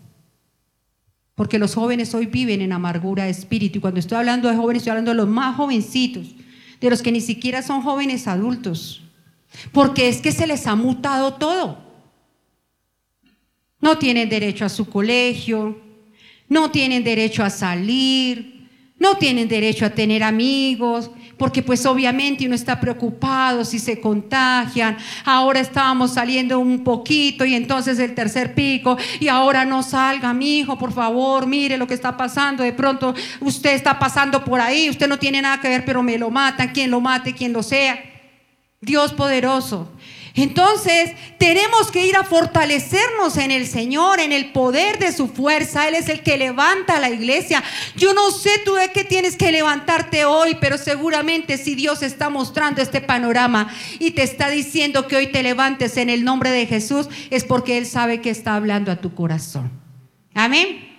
Porque 1.34 1.58
los 1.58 1.74
jóvenes 1.74 2.14
hoy 2.14 2.24
viven 2.24 2.62
en 2.62 2.72
amargura 2.72 3.24
de 3.24 3.30
espíritu. 3.32 3.76
Y 3.76 3.80
cuando 3.82 4.00
estoy 4.00 4.16
hablando 4.16 4.48
de 4.48 4.56
jóvenes, 4.56 4.80
estoy 4.80 4.92
hablando 4.92 5.10
de 5.10 5.18
los 5.18 5.28
más 5.28 5.56
jovencitos, 5.56 6.28
de 6.80 6.88
los 6.88 7.02
que 7.02 7.12
ni 7.12 7.20
siquiera 7.20 7.60
son 7.60 7.82
jóvenes 7.82 8.26
adultos. 8.26 9.02
Porque 9.72 10.08
es 10.08 10.22
que 10.22 10.32
se 10.32 10.46
les 10.46 10.66
ha 10.66 10.74
mutado 10.74 11.34
todo. 11.34 11.84
No 13.78 13.98
tienen 13.98 14.30
derecho 14.30 14.64
a 14.64 14.70
su 14.70 14.88
colegio, 14.88 15.83
no 16.48 16.70
tienen 16.70 17.04
derecho 17.04 17.42
a 17.42 17.50
salir, 17.50 18.54
no 18.98 19.16
tienen 19.16 19.48
derecho 19.48 19.84
a 19.84 19.90
tener 19.90 20.22
amigos, 20.22 21.10
porque 21.36 21.62
pues 21.62 21.84
obviamente 21.84 22.46
uno 22.46 22.54
está 22.54 22.80
preocupado 22.80 23.64
si 23.64 23.78
se 23.78 24.00
contagian. 24.00 24.96
Ahora 25.24 25.60
estábamos 25.60 26.14
saliendo 26.14 26.58
un 26.58 26.84
poquito 26.84 27.44
y 27.44 27.54
entonces 27.54 27.98
el 27.98 28.14
tercer 28.14 28.54
pico 28.54 28.96
y 29.20 29.28
ahora 29.28 29.64
no 29.64 29.82
salga, 29.82 30.32
mi 30.32 30.60
hijo, 30.60 30.78
por 30.78 30.92
favor, 30.92 31.46
mire 31.46 31.76
lo 31.76 31.86
que 31.86 31.94
está 31.94 32.16
pasando. 32.16 32.62
De 32.62 32.72
pronto 32.72 33.14
usted 33.40 33.74
está 33.74 33.98
pasando 33.98 34.44
por 34.44 34.60
ahí, 34.60 34.88
usted 34.88 35.08
no 35.08 35.18
tiene 35.18 35.42
nada 35.42 35.60
que 35.60 35.68
ver, 35.68 35.84
pero 35.84 36.02
me 36.02 36.16
lo 36.16 36.30
matan, 36.30 36.68
quien 36.68 36.90
lo 36.90 37.00
mate, 37.00 37.34
quien 37.34 37.52
lo 37.52 37.62
sea. 37.62 37.98
Dios 38.80 39.12
poderoso. 39.12 39.90
Entonces, 40.36 41.12
tenemos 41.38 41.92
que 41.92 42.06
ir 42.06 42.16
a 42.16 42.24
fortalecernos 42.24 43.36
en 43.36 43.52
el 43.52 43.68
Señor, 43.68 44.18
en 44.18 44.32
el 44.32 44.50
poder 44.50 44.98
de 44.98 45.12
su 45.12 45.28
fuerza. 45.28 45.86
Él 45.86 45.94
es 45.94 46.08
el 46.08 46.24
que 46.24 46.36
levanta 46.36 46.98
la 46.98 47.08
iglesia. 47.10 47.62
Yo 47.94 48.14
no 48.14 48.32
sé 48.32 48.50
tú 48.64 48.74
de 48.74 48.90
qué 48.90 49.04
tienes 49.04 49.36
que 49.36 49.52
levantarte 49.52 50.24
hoy, 50.24 50.56
pero 50.60 50.76
seguramente 50.76 51.56
si 51.56 51.76
Dios 51.76 52.02
está 52.02 52.30
mostrando 52.30 52.82
este 52.82 53.00
panorama 53.00 53.72
y 54.00 54.10
te 54.10 54.24
está 54.24 54.50
diciendo 54.50 55.06
que 55.06 55.16
hoy 55.16 55.28
te 55.28 55.44
levantes 55.44 55.96
en 55.96 56.10
el 56.10 56.24
nombre 56.24 56.50
de 56.50 56.66
Jesús, 56.66 57.08
es 57.30 57.44
porque 57.44 57.78
Él 57.78 57.86
sabe 57.86 58.20
que 58.20 58.30
está 58.30 58.56
hablando 58.56 58.90
a 58.90 58.96
tu 58.96 59.14
corazón. 59.14 59.70
Amén. 60.34 60.90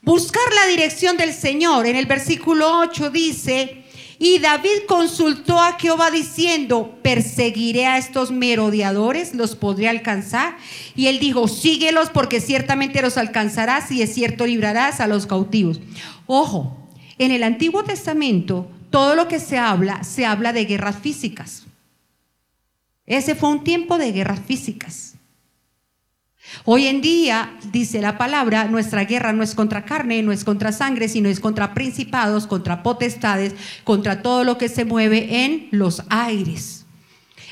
Buscar 0.00 0.42
la 0.52 0.66
dirección 0.66 1.16
del 1.16 1.32
Señor. 1.32 1.86
En 1.86 1.94
el 1.94 2.06
versículo 2.06 2.80
8 2.80 3.10
dice, 3.10 3.81
y 4.24 4.38
David 4.38 4.86
consultó 4.86 5.58
a 5.60 5.76
Jehová 5.80 6.12
diciendo, 6.12 6.96
¿perseguiré 7.02 7.86
a 7.86 7.98
estos 7.98 8.30
merodeadores? 8.30 9.34
¿Los 9.34 9.56
podré 9.56 9.88
alcanzar? 9.88 10.56
Y 10.94 11.08
él 11.08 11.18
dijo, 11.18 11.48
síguelos 11.48 12.10
porque 12.10 12.40
ciertamente 12.40 13.02
los 13.02 13.18
alcanzarás 13.18 13.90
y 13.90 14.00
es 14.00 14.14
cierto 14.14 14.46
librarás 14.46 15.00
a 15.00 15.08
los 15.08 15.26
cautivos. 15.26 15.80
Ojo, 16.26 16.76
en 17.18 17.32
el 17.32 17.42
Antiguo 17.42 17.82
Testamento 17.82 18.70
todo 18.90 19.16
lo 19.16 19.26
que 19.26 19.40
se 19.40 19.58
habla, 19.58 20.04
se 20.04 20.24
habla 20.24 20.52
de 20.52 20.66
guerras 20.66 21.00
físicas. 21.00 21.64
Ese 23.06 23.34
fue 23.34 23.48
un 23.48 23.64
tiempo 23.64 23.98
de 23.98 24.12
guerras 24.12 24.38
físicas. 24.46 25.11
Hoy 26.64 26.86
en 26.86 27.00
día, 27.00 27.54
dice 27.72 28.00
la 28.00 28.18
palabra, 28.18 28.66
nuestra 28.66 29.04
guerra 29.04 29.32
no 29.32 29.42
es 29.42 29.54
contra 29.54 29.84
carne, 29.84 30.22
no 30.22 30.32
es 30.32 30.44
contra 30.44 30.72
sangre, 30.72 31.08
sino 31.08 31.28
es 31.28 31.40
contra 31.40 31.74
principados, 31.74 32.46
contra 32.46 32.82
potestades, 32.82 33.54
contra 33.84 34.22
todo 34.22 34.44
lo 34.44 34.58
que 34.58 34.68
se 34.68 34.84
mueve 34.84 35.44
en 35.44 35.68
los 35.70 36.02
aires. 36.08 36.86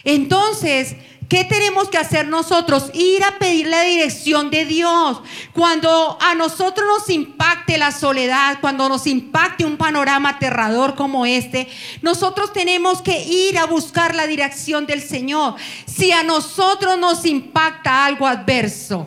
Entonces, 0.05 0.97
¿Qué 1.31 1.45
tenemos 1.45 1.89
que 1.89 1.97
hacer 1.97 2.27
nosotros? 2.27 2.91
Ir 2.93 3.23
a 3.23 3.39
pedir 3.39 3.69
la 3.69 3.83
dirección 3.83 4.51
de 4.51 4.65
Dios. 4.65 5.23
Cuando 5.53 6.19
a 6.21 6.35
nosotros 6.35 6.85
nos 6.89 7.09
impacte 7.09 7.79
la 7.79 7.93
soledad, 7.93 8.59
cuando 8.61 8.89
nos 8.89 9.07
impacte 9.07 9.65
un 9.65 9.77
panorama 9.77 10.31
aterrador 10.31 10.97
como 10.97 11.25
este, 11.27 11.69
nosotros 12.03 12.53
tenemos 12.53 13.01
que 13.01 13.23
ir 13.23 13.59
a 13.59 13.67
buscar 13.67 14.17
la 14.17 14.27
dirección 14.27 14.87
del 14.87 15.01
Señor. 15.03 15.55
Si 15.87 16.11
a 16.11 16.25
nosotros 16.25 16.99
nos 16.99 17.25
impacta 17.25 18.07
algo 18.07 18.27
adverso 18.27 19.07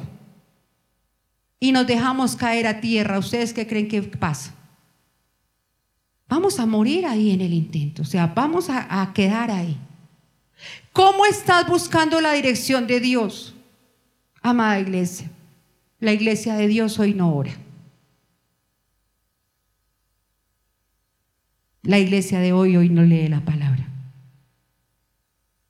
y 1.59 1.73
nos 1.73 1.85
dejamos 1.85 2.37
caer 2.37 2.67
a 2.67 2.79
tierra, 2.79 3.19
¿ustedes 3.19 3.51
qué 3.51 3.67
creen 3.67 3.89
que 3.89 4.01
pasa? 4.01 4.55
Vamos 6.29 6.57
a 6.57 6.65
morir 6.65 7.05
ahí 7.05 7.31
en 7.31 7.41
el 7.41 7.53
intento, 7.53 8.03
o 8.03 8.05
sea, 8.05 8.27
vamos 8.27 8.69
a, 8.69 9.01
a 9.01 9.11
quedar 9.11 9.51
ahí. 9.51 9.77
¿Cómo 10.93 11.25
estás 11.25 11.67
buscando 11.67 12.21
la 12.21 12.33
dirección 12.33 12.85
de 12.85 12.99
Dios? 12.99 13.55
Amada 14.41 14.79
iglesia, 14.79 15.29
la 15.99 16.13
iglesia 16.13 16.55
de 16.55 16.67
Dios 16.67 16.99
hoy 16.99 17.15
no 17.15 17.35
ora. 17.35 17.51
La 21.81 21.99
iglesia 21.99 22.39
de 22.39 22.53
hoy 22.53 22.77
hoy 22.77 22.89
no 22.89 23.01
lee 23.01 23.27
la 23.27 23.41
palabra. 23.43 23.89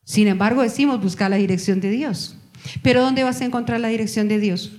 Sin 0.04 0.28
embargo, 0.28 0.62
decimos 0.62 1.02
buscar 1.02 1.32
la 1.32 1.38
dirección 1.38 1.80
de 1.80 1.90
Dios. 1.90 2.38
Pero 2.84 3.02
¿dónde 3.02 3.24
vas 3.24 3.42
a 3.42 3.46
encontrar 3.46 3.80
la 3.80 3.88
dirección 3.88 4.28
de 4.28 4.40
Dios? 4.40 4.74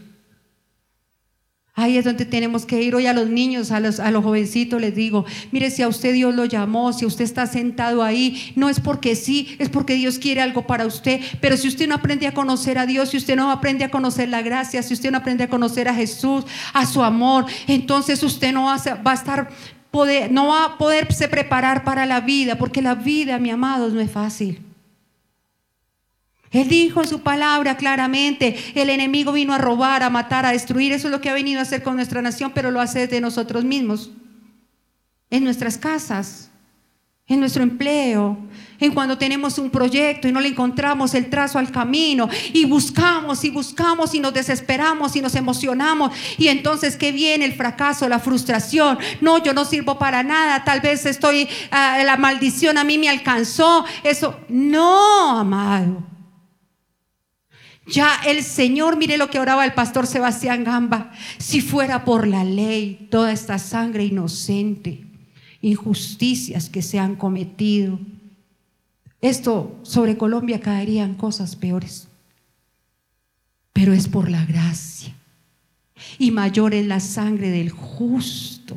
Ahí 1.77 1.99
es 1.99 2.05
donde 2.05 2.25
tenemos 2.25 2.67
que 2.67 2.81
ir 2.81 2.95
hoy 2.95 3.07
a 3.07 3.13
los 3.13 3.29
niños, 3.29 3.73
a 3.73 3.81
los, 3.81 3.99
a 3.99 4.13
los 4.13 4.23
jovencitos, 4.23 4.81
les 4.81 4.95
digo, 4.95 5.25
mire, 5.51 5.73
si 5.73 5.83
a 5.83 5.89
usted 5.89 6.13
Dios 6.13 6.33
lo 6.33 6.45
llamó, 6.45 6.93
si 6.93 7.05
usted 7.05 7.25
está 7.25 7.49
sentado 7.49 8.05
ahí, 8.05 8.53
no 8.55 8.69
es 8.69 8.79
porque 8.79 9.17
sí, 9.17 9.57
es 9.59 9.71
porque 9.71 9.95
Dios 9.95 10.21
quiere 10.21 10.41
algo 10.41 10.69
para 10.69 10.87
usted, 10.87 11.21
pero 11.41 11.57
si 11.57 11.67
usted 11.67 11.89
no 11.89 11.97
aprende 11.97 12.29
a 12.29 12.33
conocer 12.33 12.79
a 12.79 12.87
Dios, 12.87 13.09
si 13.09 13.17
usted 13.17 13.35
no 13.35 13.51
aprende 13.51 13.83
a 13.83 13.91
conocer 13.91 14.29
la 14.29 14.41
gracia, 14.41 14.85
si 14.85 14.95
usted 14.95 15.11
no 15.11 15.19
aprende 15.19 15.43
a 15.43 15.49
conocer 15.49 15.89
a 15.89 15.95
Jesús, 15.95 16.45
a 16.73 16.87
su 16.87 17.03
amor, 17.03 17.47
entonces 17.67 18.23
usted 18.23 18.53
no 18.53 18.67
va 18.67 18.75
a, 18.75 19.15
estar, 19.15 19.51
poder, 19.91 20.31
no 20.31 20.47
va 20.47 20.65
a 20.67 20.79
poderse 20.79 21.27
preparar 21.27 21.83
para 21.83 22.07
la 22.07 22.21
vida, 22.21 22.57
porque 22.57 22.83
la 22.83 22.95
vida, 22.95 23.41
mi 23.41 23.51
amados, 23.51 23.93
no 23.93 24.01
es 24.01 24.13
fácil. 24.13 24.61
Él 26.55 26.69
dijo 26.69 27.03
en 27.03 27.09
su 27.09 27.21
palabra 27.21 27.77
claramente, 27.77 28.57
el 28.77 28.89
enemigo 28.89 29.33
vino 29.33 29.53
a 29.53 29.59
robar, 29.59 30.05
a 30.05 30.09
matar, 30.09 30.47
a 30.47 30.53
destruir. 30.53 30.93
Eso 30.93 31.09
es 31.09 31.13
lo 31.13 31.21
que 31.21 31.29
ha 31.29 31.35
venido 31.35 31.59
a 31.59 31.63
hacer 31.63 31.83
con 31.83 31.97
nuestra 31.97 32.23
nación, 32.23 32.53
pero 32.55 32.71
lo 32.71 32.81
hace 32.81 33.09
de 33.09 33.21
nosotros 33.21 33.65
mismos, 33.65 34.13
en 35.31 35.43
nuestras 35.43 35.77
casas, 35.77 36.51
en 37.27 37.41
nuestro 37.41 37.65
empleo, 37.65 38.39
en 38.79 38.93
cuando 38.93 39.19
tenemos 39.19 39.59
un 39.59 39.69
proyecto 39.71 40.29
y 40.29 40.33
no 40.33 40.41
le 40.41 40.49
encontramos 40.49 41.15
el 41.15 41.29
trazo 41.29 41.59
al 41.59 41.73
camino 41.73 42.29
y 42.53 42.67
buscamos 42.67 43.43
y 43.45 43.51
buscamos 43.51 44.15
y 44.15 44.21
nos 44.21 44.33
desesperamos 44.35 45.17
y 45.17 45.23
nos 45.23 45.35
emocionamos 45.35 46.13
y 46.39 46.49
entonces 46.49 46.97
¿qué 46.97 47.11
viene? 47.11 47.47
El 47.47 47.55
fracaso, 47.55 48.09
la 48.09 48.21
frustración. 48.21 48.99
No, 49.21 49.43
yo 49.43 49.55
no 49.55 49.65
sirvo 49.65 49.99
para 49.99 50.23
nada, 50.23 50.63
tal 50.63 50.81
vez 50.81 51.05
estoy, 51.05 51.49
ah, 51.73 51.99
la 52.05 52.17
maldición 52.17 52.79
a 52.79 52.85
mí 52.85 52.97
me 52.97 53.09
alcanzó. 53.09 53.85
Eso, 54.05 54.39
no, 54.49 55.39
amado. 55.39 56.14
Ya 57.87 58.17
el 58.27 58.43
Señor, 58.43 58.97
mire 58.97 59.19
lo 59.19 59.29
que 59.29 59.39
oraba 59.39 59.65
el 59.65 59.75
pastor 59.75 60.07
Sebastián 60.07 60.65
Gamba, 60.65 61.13
si 61.39 61.61
fuera 61.61 62.05
por 62.05 62.27
la 62.27 62.45
ley 62.45 63.09
toda 63.11 63.31
esta 63.31 63.59
sangre 63.59 64.05
inocente, 64.05 65.05
injusticias 65.61 66.71
que 66.71 66.81
se 66.81 66.99
han 66.99 67.17
cometido, 67.17 67.99
esto 69.21 69.79
sobre 69.85 70.19
Colombia 70.19 70.61
caerían 70.61 71.15
cosas 71.15 71.57
peores. 71.57 72.09
Pero 73.73 73.95
es 73.95 74.07
por 74.07 74.31
la 74.31 74.45
gracia. 74.45 75.15
Y 76.19 76.31
mayor 76.31 76.75
es 76.75 76.87
la 76.87 77.01
sangre 77.01 77.51
del 77.51 77.71
justo, 77.71 78.77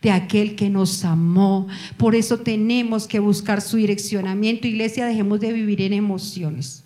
de 0.00 0.12
aquel 0.12 0.54
que 0.54 0.70
nos 0.70 1.04
amó. 1.04 1.66
Por 1.96 2.14
eso 2.14 2.38
tenemos 2.38 3.08
que 3.08 3.18
buscar 3.18 3.60
su 3.60 3.78
direccionamiento. 3.78 4.68
Iglesia, 4.68 5.06
dejemos 5.06 5.40
de 5.40 5.52
vivir 5.52 5.82
en 5.82 5.92
emociones. 5.92 6.84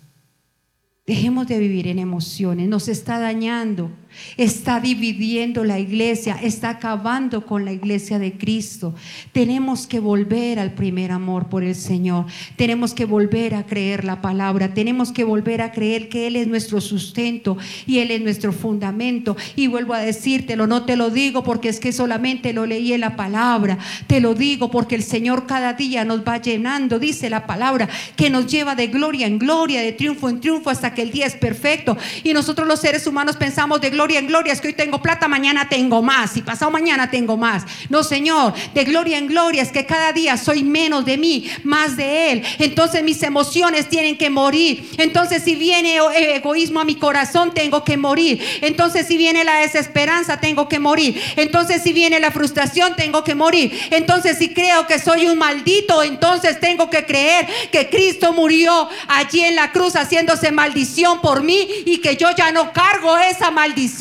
Dejemos 1.05 1.47
de 1.47 1.59
vivir 1.59 1.87
en 1.87 1.99
emociones, 1.99 2.67
nos 2.67 2.87
está 2.87 3.19
dañando 3.19 3.91
está 4.37 4.79
dividiendo 4.79 5.63
la 5.63 5.79
iglesia, 5.79 6.37
está 6.41 6.69
acabando 6.69 7.45
con 7.45 7.65
la 7.65 7.73
iglesia 7.73 8.19
de 8.19 8.33
Cristo. 8.33 8.93
Tenemos 9.31 9.87
que 9.87 9.99
volver 9.99 10.59
al 10.59 10.73
primer 10.73 11.11
amor 11.11 11.47
por 11.47 11.63
el 11.63 11.75
Señor. 11.75 12.25
Tenemos 12.55 12.93
que 12.93 13.05
volver 13.05 13.55
a 13.55 13.65
creer 13.65 14.03
la 14.03 14.21
palabra. 14.21 14.73
Tenemos 14.73 15.11
que 15.11 15.23
volver 15.23 15.61
a 15.61 15.71
creer 15.71 16.09
que 16.09 16.27
Él 16.27 16.35
es 16.35 16.47
nuestro 16.47 16.81
sustento 16.81 17.57
y 17.85 17.99
Él 17.99 18.11
es 18.11 18.21
nuestro 18.21 18.53
fundamento. 18.53 19.35
Y 19.55 19.67
vuelvo 19.67 19.93
a 19.93 19.99
decírtelo, 19.99 20.67
no 20.67 20.85
te 20.85 20.95
lo 20.95 21.09
digo 21.09 21.43
porque 21.43 21.69
es 21.69 21.79
que 21.79 21.91
solamente 21.91 22.53
lo 22.53 22.65
leí 22.65 22.93
en 22.93 23.01
la 23.01 23.15
palabra. 23.15 23.77
Te 24.07 24.19
lo 24.19 24.33
digo 24.33 24.71
porque 24.71 24.95
el 24.95 25.03
Señor 25.03 25.45
cada 25.45 25.73
día 25.73 26.05
nos 26.05 26.21
va 26.21 26.41
llenando, 26.41 26.99
dice 26.99 27.29
la 27.29 27.45
palabra, 27.47 27.89
que 28.15 28.29
nos 28.29 28.47
lleva 28.47 28.75
de 28.75 28.87
gloria 28.87 29.27
en 29.27 29.39
gloria, 29.39 29.81
de 29.81 29.91
triunfo 29.91 30.29
en 30.29 30.39
triunfo 30.39 30.69
hasta 30.69 30.93
que 30.93 31.01
el 31.01 31.11
día 31.11 31.25
es 31.25 31.35
perfecto. 31.35 31.97
Y 32.23 32.33
nosotros 32.33 32.67
los 32.67 32.79
seres 32.79 33.07
humanos 33.07 33.35
pensamos 33.35 33.81
de 33.81 33.89
gloria 33.89 34.04
gloria 34.05 34.19
en 34.19 34.27
gloria, 34.27 34.53
es 34.53 34.61
que 34.61 34.67
hoy 34.67 34.73
tengo 34.73 35.01
plata, 35.01 35.27
mañana 35.27 35.67
tengo 35.67 36.03
más, 36.03 36.37
y 36.37 36.43
pasado 36.43 36.69
mañana 36.69 37.09
tengo 37.09 37.37
más. 37.37 37.63
No, 37.89 38.03
Señor, 38.03 38.53
de 38.75 38.83
gloria 38.83 39.17
en 39.17 39.25
gloria 39.25 39.63
es 39.63 39.71
que 39.71 39.87
cada 39.87 40.13
día 40.13 40.37
soy 40.37 40.63
menos 40.63 41.05
de 41.05 41.17
mí, 41.17 41.49
más 41.63 41.97
de 41.97 42.31
Él. 42.31 42.43
Entonces 42.59 43.01
mis 43.01 43.23
emociones 43.23 43.89
tienen 43.89 44.15
que 44.15 44.29
morir. 44.29 44.91
Entonces 44.99 45.41
si 45.41 45.55
viene 45.55 45.97
egoísmo 46.35 46.81
a 46.81 46.85
mi 46.85 46.93
corazón, 46.95 47.51
tengo 47.51 47.83
que 47.83 47.97
morir. 47.97 48.39
Entonces 48.61 49.07
si 49.07 49.17
viene 49.17 49.43
la 49.43 49.55
desesperanza, 49.57 50.39
tengo 50.39 50.69
que 50.69 50.77
morir. 50.77 51.19
Entonces 51.35 51.81
si 51.81 51.91
viene 51.91 52.19
la 52.19 52.29
frustración, 52.29 52.95
tengo 52.95 53.23
que 53.23 53.33
morir. 53.33 53.75
Entonces 53.89 54.37
si 54.37 54.53
creo 54.53 54.85
que 54.85 54.99
soy 54.99 55.25
un 55.25 55.39
maldito, 55.39 56.03
entonces 56.03 56.59
tengo 56.59 56.91
que 56.91 57.07
creer 57.07 57.47
que 57.71 57.89
Cristo 57.89 58.33
murió 58.33 58.87
allí 59.07 59.41
en 59.41 59.55
la 59.55 59.71
cruz 59.71 59.95
haciéndose 59.95 60.51
maldición 60.51 61.21
por 61.21 61.41
mí 61.41 61.67
y 61.87 61.97
que 61.97 62.17
yo 62.17 62.29
ya 62.37 62.51
no 62.51 62.71
cargo 62.71 63.17
esa 63.17 63.49
maldición 63.49 63.94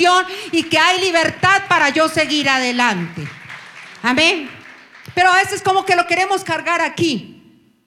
y 0.53 0.63
que 0.65 0.79
hay 0.79 1.01
libertad 1.01 1.63
para 1.69 1.91
yo 1.91 2.09
seguir 2.09 2.49
adelante. 2.49 3.27
Amén. 4.03 4.49
Pero 5.15 5.31
a 5.31 5.37
veces 5.37 5.63
como 5.63 5.85
que 5.85 5.97
lo 5.97 6.07
queremos 6.07 6.45
cargar 6.45 6.81
aquí. 6.81 7.31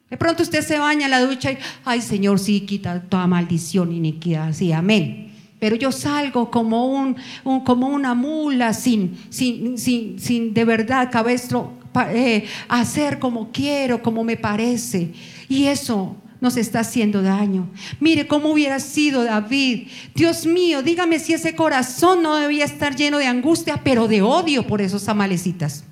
De 0.09 0.15
pronto 0.17 0.43
usted 0.43 0.65
se 0.65 0.79
baña 0.79 1.05
en 1.05 1.11
la 1.11 1.19
ducha 1.19 1.51
y, 1.51 1.57
ay 1.83 2.01
Señor, 2.01 2.39
sí, 2.39 2.61
quita 2.61 3.01
toda 3.01 3.27
maldición, 3.27 3.91
iniquidad, 3.91 4.53
sí, 4.53 4.71
amén. 4.71 5.33
Pero 5.59 5.75
yo 5.75 5.91
salgo 5.91 6.49
como, 6.49 6.85
un, 6.85 7.17
como 7.65 7.87
una 7.87 8.13
mula 8.13 8.73
sin, 8.73 9.17
sin, 9.29 9.77
sin, 9.77 10.19
sin 10.19 10.53
de 10.53 10.63
verdad 10.65 11.09
cabestro, 11.11 11.73
eh, 12.09 12.47
hacer 12.69 13.19
como 13.19 13.51
quiero, 13.51 14.01
como 14.01 14.23
me 14.23 14.37
parece. 14.37 15.11
Y 15.49 15.65
eso 15.65 16.15
nos 16.39 16.57
está 16.57 16.81
haciendo 16.81 17.21
daño. 17.21 17.69
Mire 17.99 18.27
cómo 18.27 18.49
hubiera 18.49 18.79
sido 18.79 19.23
David. 19.23 19.87
Dios 20.13 20.45
mío, 20.45 20.81
dígame 20.81 21.19
si 21.19 21.33
ese 21.33 21.55
corazón 21.55 22.21
no 22.21 22.35
debía 22.35 22.65
estar 22.65 22.95
lleno 22.95 23.17
de 23.17 23.27
angustia, 23.27 23.81
pero 23.83 24.07
de 24.07 24.21
odio 24.21 24.67
por 24.67 24.81
esos 24.81 25.07
amalecitas. 25.09 25.83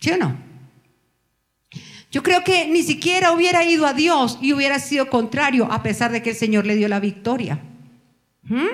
¿Sí 0.00 0.10
o 0.10 0.16
no? 0.16 0.36
Yo 2.10 2.22
creo 2.22 2.42
que 2.42 2.66
ni 2.66 2.82
siquiera 2.82 3.32
hubiera 3.32 3.64
ido 3.64 3.86
a 3.86 3.92
Dios 3.92 4.38
y 4.40 4.52
hubiera 4.52 4.78
sido 4.80 5.08
contrario, 5.08 5.70
a 5.70 5.82
pesar 5.82 6.10
de 6.10 6.22
que 6.22 6.30
el 6.30 6.36
Señor 6.36 6.66
le 6.66 6.74
dio 6.74 6.88
la 6.88 6.98
victoria. 6.98 7.60
¿Mm? 8.42 8.66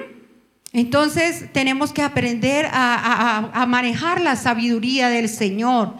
Entonces 0.72 1.52
tenemos 1.52 1.92
que 1.92 2.02
aprender 2.02 2.66
a, 2.72 3.50
a 3.52 3.66
manejar 3.66 4.20
la 4.20 4.36
sabiduría 4.36 5.08
del 5.08 5.28
Señor. 5.28 5.94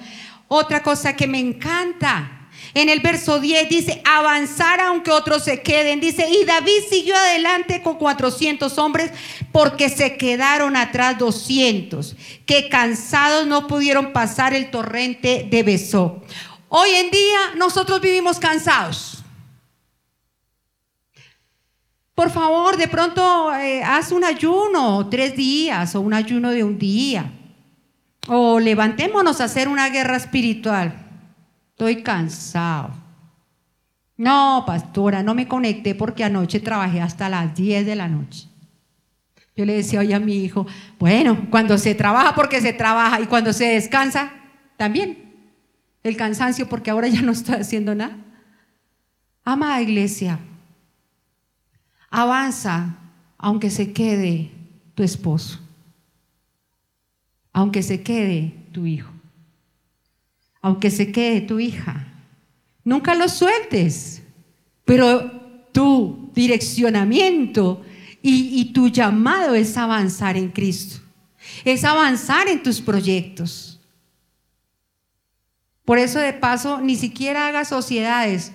Otra 0.49 0.83
cosa 0.83 1.15
que 1.15 1.27
me 1.27 1.39
encanta 1.39 2.36
en 2.77 2.91
el 2.91 3.01
verso 3.01 3.41
10 3.41 3.71
dice, 3.71 4.03
avanzar 4.05 4.81
aunque 4.83 5.11
otros 5.11 5.45
se 5.45 5.63
queden. 5.63 5.99
Dice, 5.99 6.29
y 6.29 6.45
David 6.45 6.83
siguió 6.91 7.17
adelante 7.17 7.81
con 7.83 7.97
400 7.97 8.77
hombres 8.77 9.13
porque 9.51 9.89
se 9.89 10.19
quedaron 10.19 10.77
atrás 10.77 11.17
200, 11.17 12.15
que 12.45 12.69
cansados 12.69 13.47
no 13.47 13.67
pudieron 13.67 14.13
pasar 14.13 14.53
el 14.53 14.71
torrente 14.71 15.49
de 15.51 15.63
Besó. 15.63 16.23
Hoy 16.69 16.91
en 16.91 17.11
día 17.11 17.39
nosotros 17.57 17.99
vivimos 18.03 18.39
cansados. 18.39 19.25
Por 22.15 22.29
favor, 22.29 22.77
de 22.77 22.89
pronto 22.89 23.55
eh, 23.55 23.83
haz 23.83 24.13
un 24.13 24.23
ayuno, 24.23 25.09
tres 25.09 25.35
días 25.35 25.95
o 25.95 26.03
un 26.03 26.13
ayuno 26.13 26.51
de 26.51 26.63
un 26.63 26.79
día. 26.79 27.33
O 28.29 28.61
levantémonos 28.61 29.41
a 29.41 29.45
hacer 29.45 29.67
una 29.67 29.89
guerra 29.89 30.19
espiritual. 30.19 31.06
Estoy 31.77 32.03
cansado. 32.03 32.95
No, 34.17 34.65
pastora, 34.67 35.23
no 35.23 35.35
me 35.35 35.47
conecté 35.47 35.95
porque 35.95 36.25
anoche 36.25 36.59
trabajé 36.59 37.03
hasta 37.03 37.29
las 37.29 37.55
10 37.55 37.85
de 37.85 37.95
la 37.95 38.09
noche. 38.09 38.49
Yo 39.55 39.67
le 39.67 39.75
decía 39.75 40.01
hoy 40.01 40.15
a 40.15 40.19
mi 40.19 40.37
hijo, 40.37 40.67
bueno, 40.99 41.49
cuando 41.51 41.77
se 41.77 41.95
trabaja 41.95 42.35
porque 42.35 42.63
se 42.63 42.73
trabaja 42.73 43.21
y 43.21 43.27
cuando 43.27 43.53
se 43.53 43.67
descansa, 43.67 44.33
también. 44.79 45.35
El 46.03 46.17
cansancio 46.17 46.67
porque 46.67 46.91
ahora 46.91 47.09
ya 47.09 47.21
no 47.21 47.33
estoy 47.33 47.57
haciendo 47.57 47.95
nada. 47.95 48.17
Amada 49.45 49.83
iglesia, 49.83 50.39
avanza 52.09 52.97
aunque 53.37 53.69
se 53.69 53.93
quede 53.93 54.51
tu 54.95 55.03
esposo, 55.03 55.61
aunque 57.53 57.83
se 57.83 58.03
quede 58.03 58.55
tu 58.73 58.87
hijo 58.87 59.16
aunque 60.67 60.91
se 60.91 61.13
quede 61.13 61.43
tu 61.43 61.61
hija. 61.61 62.09
Nunca 62.83 63.15
lo 63.15 63.29
sueltes, 63.29 64.21
pero 64.85 65.31
tu 65.71 66.33
direccionamiento 66.35 67.85
y, 68.21 68.73
tu 68.73 68.89
llamado 68.89 69.55
es 69.55 69.77
avanzar 69.77 70.37
en 70.37 70.49
Cristo, 70.49 71.01
es 71.65 71.85
avanzar 71.85 72.49
en 72.49 72.65
tus 72.65 72.81
proyectos. 72.81 73.81
Por 75.85 75.99
eso 75.99 76.19
de 76.19 76.33
paso, 76.33 76.81
ni 76.81 76.97
siquiera 76.97 77.47
hagas 77.47 77.69
sociedades, 77.69 78.51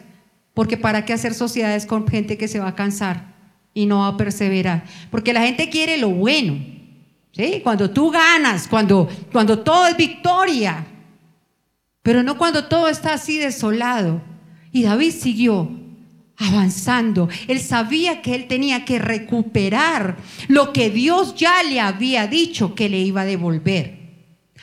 porque 0.54 0.76
¿para 0.76 1.06
qué 1.06 1.14
hacer 1.14 1.34
sociedades 1.34 1.86
con 1.86 2.06
gente 2.06 2.38
que 2.38 2.50
se 2.50 2.60
va 2.60 2.68
a 2.68 2.76
cansar 2.76 3.36
y 3.74 3.86
no 3.86 4.00
va 4.00 4.08
a 4.08 4.18
perseverar? 4.18 4.84
Porque 5.12 5.32
la 5.32 5.44
gente 5.44 5.70
quiere 5.70 5.98
lo 5.98 6.10
bueno. 6.10 6.62
¿sí? 7.32 7.62
Cuando 7.64 7.90
tú 7.90 8.12
ganas, 8.12 8.68
cuando, 8.68 9.08
cuando 9.32 9.60
todo 9.60 9.88
es 9.88 9.96
victoria, 9.96 10.86
pero 12.04 12.24
no 12.24 12.38
cuando 12.38 12.66
todo 12.66 12.88
está 12.88 13.14
así 13.14 13.38
desolado. 13.38 14.22
Y 14.72 14.84
David 14.84 15.12
siguió 15.12 15.70
avanzando. 16.38 17.30
Él 17.48 17.60
sabía 17.60 18.22
que 18.22 18.34
él 18.36 18.48
tenía 18.48 18.84
que 18.86 19.00
recuperar 19.00 20.18
lo 20.48 20.74
que 20.74 20.90
Dios 20.90 21.36
ya 21.36 21.62
le 21.64 21.80
había 21.80 22.28
dicho 22.28 22.74
que 22.74 22.90
le 22.90 23.00
iba 23.00 23.22
a 23.22 23.26
devolver. 23.26 24.02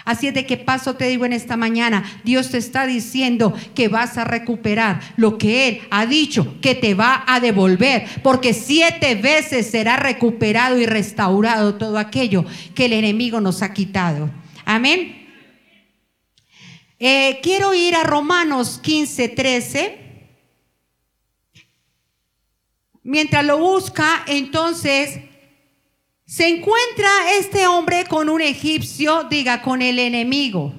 Así 0.04 0.28
es 0.28 0.34
de 0.34 0.46
que 0.46 0.56
paso 0.56 0.94
te 0.94 1.06
digo 1.06 1.26
en 1.26 1.34
esta 1.34 1.56
mañana, 1.56 2.02
Dios 2.24 2.50
te 2.50 2.58
está 2.58 2.86
diciendo 2.86 3.52
que 3.74 3.88
vas 3.88 4.16
a 4.16 4.24
recuperar 4.24 5.00
lo 5.16 5.36
que 5.36 5.68
Él 5.68 5.80
ha 5.90 6.06
dicho 6.06 6.56
que 6.62 6.74
te 6.74 6.94
va 6.94 7.24
a 7.26 7.40
devolver, 7.40 8.06
porque 8.22 8.54
siete 8.54 9.16
veces 9.16 9.70
será 9.70 9.96
recuperado 9.96 10.78
y 10.78 10.86
restaurado 10.86 11.74
todo 11.74 11.98
aquello 11.98 12.44
que 12.74 12.86
el 12.86 12.94
enemigo 12.94 13.40
nos 13.40 13.60
ha 13.62 13.74
quitado. 13.74 14.30
Amén. 14.64 15.27
Eh, 16.98 17.38
quiero 17.42 17.74
ir 17.74 17.94
a 17.94 18.02
Romanos 18.02 18.80
15, 18.82 19.28
13. 19.28 20.08
Mientras 23.04 23.44
lo 23.44 23.58
busca, 23.58 24.24
entonces 24.26 25.20
se 26.26 26.48
encuentra 26.48 27.08
este 27.38 27.66
hombre 27.66 28.04
con 28.06 28.28
un 28.28 28.42
egipcio, 28.42 29.24
diga, 29.24 29.62
con 29.62 29.80
el 29.80 29.98
enemigo. 29.98 30.74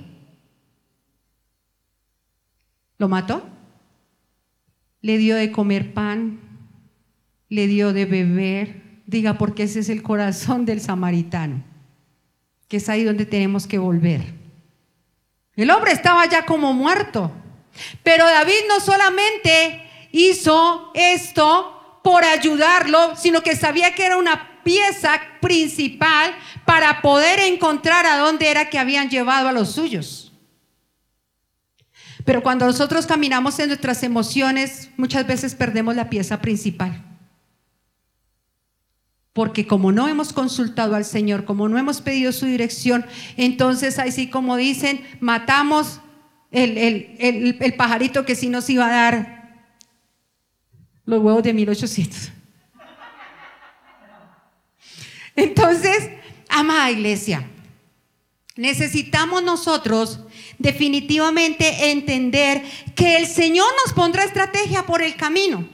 ¿Lo 2.97 3.07
mató? 3.07 3.47
Le 5.01 5.17
dio 5.17 5.37
de 5.37 5.51
comer 5.51 5.93
pan, 5.93 6.39
le 7.47 7.65
dio 7.65 7.93
de 7.93 8.05
beber, 8.05 9.01
diga, 9.07 9.37
porque 9.37 9.63
ese 9.63 9.79
es 9.79 9.89
el 9.89 10.03
corazón 10.03 10.65
del 10.65 10.81
samaritano, 10.81 11.63
que 12.67 12.77
es 12.77 12.89
ahí 12.89 13.05
donde 13.05 13.25
tenemos 13.25 13.65
que 13.65 13.77
volver. 13.77 14.38
El 15.59 15.71
hombre 15.71 15.91
estaba 15.91 16.25
ya 16.25 16.45
como 16.45 16.71
muerto, 16.71 17.33
pero 18.01 18.25
David 18.25 18.61
no 18.69 18.79
solamente 18.79 20.07
hizo 20.13 20.91
esto 20.93 21.99
por 22.01 22.23
ayudarlo, 22.23 23.17
sino 23.17 23.43
que 23.43 23.57
sabía 23.57 23.93
que 23.93 24.05
era 24.05 24.15
una 24.15 24.61
pieza 24.63 25.19
principal 25.41 26.33
para 26.63 27.01
poder 27.01 27.41
encontrar 27.41 28.05
a 28.05 28.17
dónde 28.17 28.49
era 28.49 28.69
que 28.69 28.79
habían 28.79 29.09
llevado 29.09 29.49
a 29.49 29.51
los 29.51 29.73
suyos. 29.73 30.31
Pero 32.23 32.41
cuando 32.41 32.65
nosotros 32.65 33.05
caminamos 33.05 33.59
en 33.59 33.67
nuestras 33.67 34.01
emociones, 34.03 34.91
muchas 34.95 35.27
veces 35.27 35.55
perdemos 35.55 35.93
la 35.93 36.09
pieza 36.09 36.39
principal. 36.39 37.08
Porque 39.33 39.67
como 39.67 39.91
no 39.91 40.07
hemos 40.07 40.33
consultado 40.33 40.95
al 40.95 41.05
Señor, 41.05 41.45
como 41.45 41.69
no 41.69 41.77
hemos 41.77 42.01
pedido 42.01 42.31
su 42.31 42.45
dirección, 42.45 43.05
entonces 43.37 43.99
así 43.99 44.29
como 44.29 44.57
dicen, 44.57 45.05
matamos 45.19 46.01
el, 46.51 47.15
el 47.19 47.73
pajarito 47.75 48.25
que 48.25 48.35
sí 48.35 48.49
nos 48.49 48.69
iba 48.69 48.87
a 48.87 48.91
dar 48.91 49.39
los 51.05 51.21
huevos 51.21 51.43
de 51.43 51.53
1800. 51.53 52.31
Entonces, 55.35 56.09
amada 56.49 56.91
iglesia, 56.91 57.47
necesitamos 58.55 59.41
nosotros 59.41 60.19
definitivamente 60.57 61.91
entender 61.91 62.61
que 62.95 63.17
el 63.17 63.25
Señor 63.25 63.67
nos 63.85 63.93
pondrá 63.93 64.25
estrategia 64.25 64.85
por 64.85 65.01
el 65.01 65.15
camino, 65.15 65.67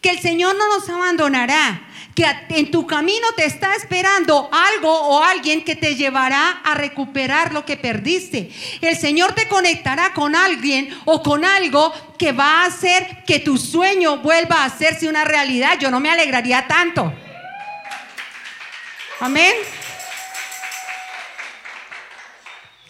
que 0.00 0.10
el 0.10 0.20
Señor 0.20 0.56
no 0.56 0.68
nos 0.68 0.88
abandonará, 0.88 1.87
que 2.18 2.26
en 2.48 2.72
tu 2.72 2.84
camino 2.84 3.28
te 3.36 3.44
está 3.44 3.76
esperando 3.76 4.50
algo 4.50 4.92
o 4.92 5.22
alguien 5.22 5.62
que 5.62 5.76
te 5.76 5.94
llevará 5.94 6.62
a 6.64 6.74
recuperar 6.74 7.52
lo 7.52 7.64
que 7.64 7.76
perdiste. 7.76 8.50
El 8.80 8.96
Señor 8.96 9.36
te 9.36 9.46
conectará 9.46 10.12
con 10.14 10.34
alguien 10.34 10.88
o 11.04 11.22
con 11.22 11.44
algo 11.44 11.92
que 12.18 12.32
va 12.32 12.62
a 12.62 12.66
hacer 12.66 13.22
que 13.24 13.38
tu 13.38 13.56
sueño 13.56 14.16
vuelva 14.18 14.56
a 14.56 14.64
hacerse 14.64 15.06
una 15.06 15.24
realidad. 15.24 15.78
Yo 15.78 15.92
no 15.92 16.00
me 16.00 16.10
alegraría 16.10 16.66
tanto. 16.66 17.12
Amén. 19.20 19.54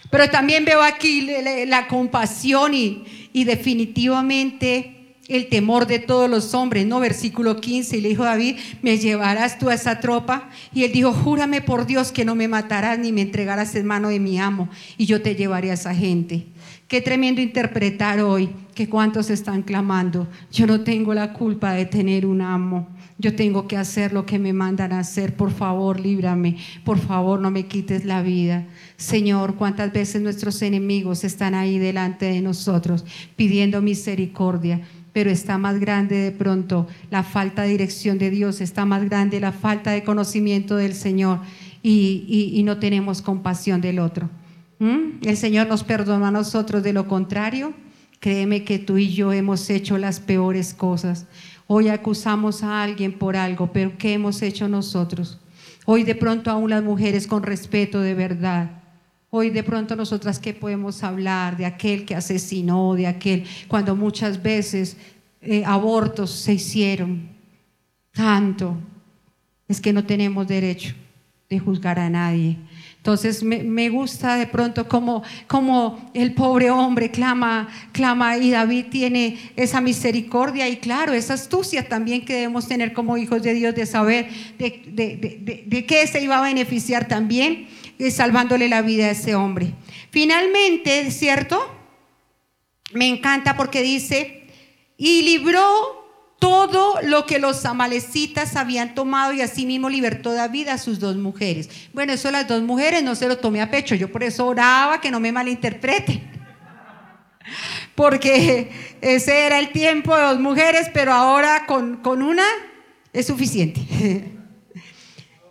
Pero 0.09 0.27
también 0.31 0.65
veo 0.65 0.81
aquí 0.81 1.21
la 1.67 1.87
compasión 1.87 2.73
y, 2.73 3.29
y, 3.31 3.43
definitivamente 3.43 4.98
el 5.29 5.47
temor 5.47 5.87
de 5.87 5.99
todos 5.99 6.29
los 6.29 6.53
hombres, 6.53 6.85
¿no? 6.85 6.99
Versículo 6.99 7.61
15, 7.61 7.97
y 7.97 8.01
le 8.01 8.09
dijo 8.09 8.23
David, 8.23 8.57
¿me 8.81 8.97
llevarás 8.97 9.59
tú 9.59 9.69
a 9.69 9.75
esa 9.75 9.99
tropa? 9.99 10.49
Y 10.73 10.83
él 10.83 10.91
dijo, 10.91 11.13
júrame 11.13 11.61
por 11.61 11.85
Dios 11.85 12.11
que 12.11 12.25
no 12.25 12.35
me 12.35 12.47
matarás 12.47 12.99
ni 12.99 13.11
me 13.11 13.21
entregarás 13.21 13.75
en 13.75 13.85
mano 13.85 14.09
de 14.09 14.19
mi 14.19 14.39
amo, 14.39 14.69
y 14.97 15.05
yo 15.05 15.21
te 15.21 15.35
llevaré 15.35 15.71
a 15.71 15.75
esa 15.75 15.95
gente. 15.95 16.47
Qué 16.87 17.01
tremendo 17.01 17.39
interpretar 17.39 18.19
hoy 18.19 18.49
que 18.73 18.89
cuántos 18.89 19.29
están 19.29 19.61
clamando, 19.61 20.27
yo 20.51 20.65
no 20.65 20.81
tengo 20.81 21.13
la 21.13 21.33
culpa 21.33 21.73
de 21.73 21.85
tener 21.85 22.25
un 22.25 22.41
amo. 22.41 22.87
Yo 23.21 23.35
tengo 23.35 23.67
que 23.67 23.75
hacer 23.75 24.13
lo 24.13 24.25
que 24.25 24.39
me 24.39 24.53
mandan 24.53 24.93
a 24.93 24.99
hacer. 24.99 25.35
Por 25.35 25.51
favor, 25.51 25.99
líbrame. 25.99 26.55
Por 26.85 26.97
favor, 26.97 27.41
no 27.41 27.51
me 27.51 27.67
quites 27.67 28.05
la 28.05 28.21
vida. 28.21 28.65
Señor, 28.95 29.55
cuántas 29.55 29.91
veces 29.91 30.21
nuestros 30.21 30.61
enemigos 30.61 31.25
están 31.25 31.53
ahí 31.53 31.79
delante 31.79 32.27
de 32.27 32.39
nosotros 32.39 33.03
pidiendo 33.35 33.81
misericordia. 33.81 34.79
Pero 35.13 35.29
está 35.29 35.57
más 35.57 35.79
grande 35.79 36.15
de 36.17 36.31
pronto 36.31 36.87
la 37.09 37.23
falta 37.23 37.63
de 37.63 37.69
dirección 37.69 38.17
de 38.17 38.29
Dios, 38.29 38.61
está 38.61 38.85
más 38.85 39.03
grande 39.05 39.39
la 39.39 39.51
falta 39.51 39.91
de 39.91 40.03
conocimiento 40.03 40.75
del 40.75 40.93
Señor 40.93 41.39
y, 41.81 42.61
no 42.65 42.77
tenemos 42.77 43.21
compasión 43.21 43.81
del 43.81 43.99
otro. 43.99 44.29
¿Mm? 44.79 45.25
El 45.25 45.37
Señor 45.37 45.67
nos 45.67 45.83
perdona 45.83 46.27
a 46.27 46.31
nosotros, 46.31 46.83
de 46.83 46.93
lo 46.93 47.07
contrario, 47.07 47.73
créeme 48.19 48.63
que 48.63 48.79
tú 48.79 48.97
y 48.97 49.09
yo 49.09 49.33
hemos 49.33 49.69
hecho 49.69 49.97
las 49.97 50.19
peores 50.19 50.73
cosas. 50.73 51.25
Hoy 51.67 51.89
acusamos 51.89 52.63
a 52.63 52.81
alguien 52.83 53.13
por 53.13 53.35
algo, 53.35 53.71
pero 53.71 53.97
¿qué 53.97 54.13
hemos 54.13 54.41
hecho 54.41 54.67
nosotros? 54.67 55.39
Hoy 55.85 56.03
de 56.03 56.15
pronto 56.15 56.51
aún 56.51 56.69
las 56.69 56.83
mujeres 56.83 57.27
con 57.27 57.43
respeto 57.43 58.01
de 58.01 58.13
verdad. 58.13 58.78
Hoy 59.31 59.51
de 59.51 59.63
pronto 59.63 59.95
nosotras 59.95 60.39
qué 60.39 60.53
podemos 60.53 61.03
hablar 61.03 61.55
de 61.55 61.65
aquel 61.65 62.05
que 62.05 62.15
asesinó, 62.15 62.95
de 62.95 63.05
aquel, 63.05 63.45
cuando 63.67 63.95
muchas 63.95 64.41
veces 64.41 64.97
eh, 65.41 65.63
abortos 65.65 66.31
se 66.31 66.53
hicieron. 66.53 67.29
Tanto. 68.11 68.75
Es 69.67 69.79
que 69.79 69.93
no 69.93 70.03
tenemos 70.03 70.47
derecho 70.47 70.95
de 71.49 71.59
juzgar 71.59 71.99
a 71.99 72.09
nadie. 72.09 72.57
Entonces 72.97 73.43
me, 73.43 73.89
gusta 73.89 74.35
de 74.35 74.45
pronto 74.45 74.87
como, 74.87 75.23
como, 75.47 76.11
el 76.13 76.33
pobre 76.33 76.69
hombre 76.69 77.09
clama, 77.09 77.69
clama 77.91 78.37
y 78.37 78.51
David 78.51 78.87
tiene 78.91 79.39
esa 79.55 79.79
misericordia 79.79 80.67
y 80.67 80.77
claro, 80.77 81.13
esa 81.13 81.35
astucia 81.35 81.87
también 81.87 82.25
que 82.25 82.33
debemos 82.33 82.67
tener 82.67 82.93
como 82.93 83.17
hijos 83.17 83.41
de 83.41 83.53
Dios 83.53 83.73
de 83.73 83.85
saber 83.85 84.29
de, 84.59 84.83
de, 84.87 85.63
de, 85.65 85.85
qué 85.85 86.05
se 86.07 86.21
iba 86.21 86.37
a 86.37 86.41
beneficiar 86.41 87.07
también 87.07 87.67
eh, 87.99 88.11
salvándole 88.11 88.69
la 88.69 88.81
vida 88.81 89.07
a 89.07 89.11
ese 89.11 89.35
hombre. 89.35 89.73
Finalmente, 90.09 91.11
¿cierto? 91.11 91.59
Me 92.93 93.07
encanta 93.07 93.57
porque 93.57 93.81
dice, 93.81 94.47
y 94.97 95.21
libró 95.21 95.99
todo 96.39 97.01
lo 97.03 97.25
que 97.25 97.37
los 97.37 97.65
amalecitas 97.65 98.55
habían 98.55 98.95
tomado 98.95 99.33
y 99.33 99.41
asimismo 99.41 99.89
libertó 99.89 100.33
David 100.33 100.69
a 100.69 100.77
sus 100.77 100.99
dos 100.99 101.17
mujeres. 101.17 101.69
Bueno, 101.93 102.13
eso 102.13 102.31
las 102.31 102.47
dos 102.47 102.61
mujeres 102.61 103.03
no 103.03 103.15
se 103.15 103.27
lo 103.27 103.37
tomé 103.37 103.61
a 103.61 103.69
pecho, 103.69 103.95
yo 103.95 104.09
por 104.09 104.23
eso 104.23 104.47
oraba 104.47 105.01
que 105.01 105.11
no 105.11 105.19
me 105.19 105.33
malinterpreten. 105.33 106.31
Porque 107.95 108.71
ese 109.01 109.45
era 109.45 109.59
el 109.59 109.73
tiempo 109.73 110.15
de 110.15 110.21
dos 110.23 110.39
mujeres, 110.39 110.89
pero 110.93 111.11
ahora 111.11 111.65
con, 111.65 111.97
con 111.97 112.21
una 112.21 112.45
es 113.11 113.27
suficiente. 113.27 113.81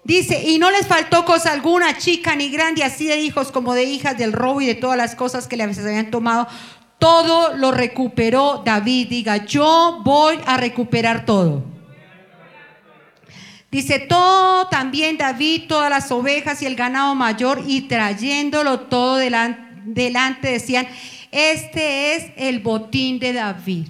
Dice, 0.09 0.43
y 0.43 0.59
no 0.59 0.71
les 0.71 0.87
faltó 0.87 1.27
cosa 1.27 1.53
alguna, 1.53 1.99
chica 1.99 2.35
ni 2.35 2.49
grande, 2.49 2.83
así 2.83 3.05
de 3.05 3.19
hijos 3.19 3.53
como 3.53 3.75
de 3.75 3.85
hijas 3.85 4.17
del 4.17 4.33
robo 4.33 4.63
y 4.63 4.67
de 4.67 4.75
todas 4.75 4.97
las 4.97 5.15
cosas 5.15 5.47
que 5.47 5.59
les 5.59 5.79
habían 5.79 6.11
tomado, 6.11 6.49
todo 6.99 7.55
lo 7.55 7.73
recuperó 7.73 8.63
David. 8.65 9.09
Diga, 9.09 9.45
yo 9.45 10.01
voy 10.03 10.39
a 10.47 10.57
recuperar 10.57 11.27
todo. 11.27 11.63
Dice, 13.71 13.99
todo 13.99 14.69
también 14.69 15.19
David, 15.19 15.65
todas 15.69 15.91
las 15.91 16.11
ovejas 16.11 16.63
y 16.63 16.65
el 16.65 16.75
ganado 16.75 17.15
mayor, 17.15 17.63
y 17.67 17.83
trayéndolo 17.83 18.81
todo 18.81 19.17
delante, 19.17 19.61
delante 19.85 20.53
decían, 20.53 20.89
este 21.31 22.15
es 22.15 22.33
el 22.39 22.61
botín 22.61 23.19
de 23.19 23.35
David. 23.35 23.89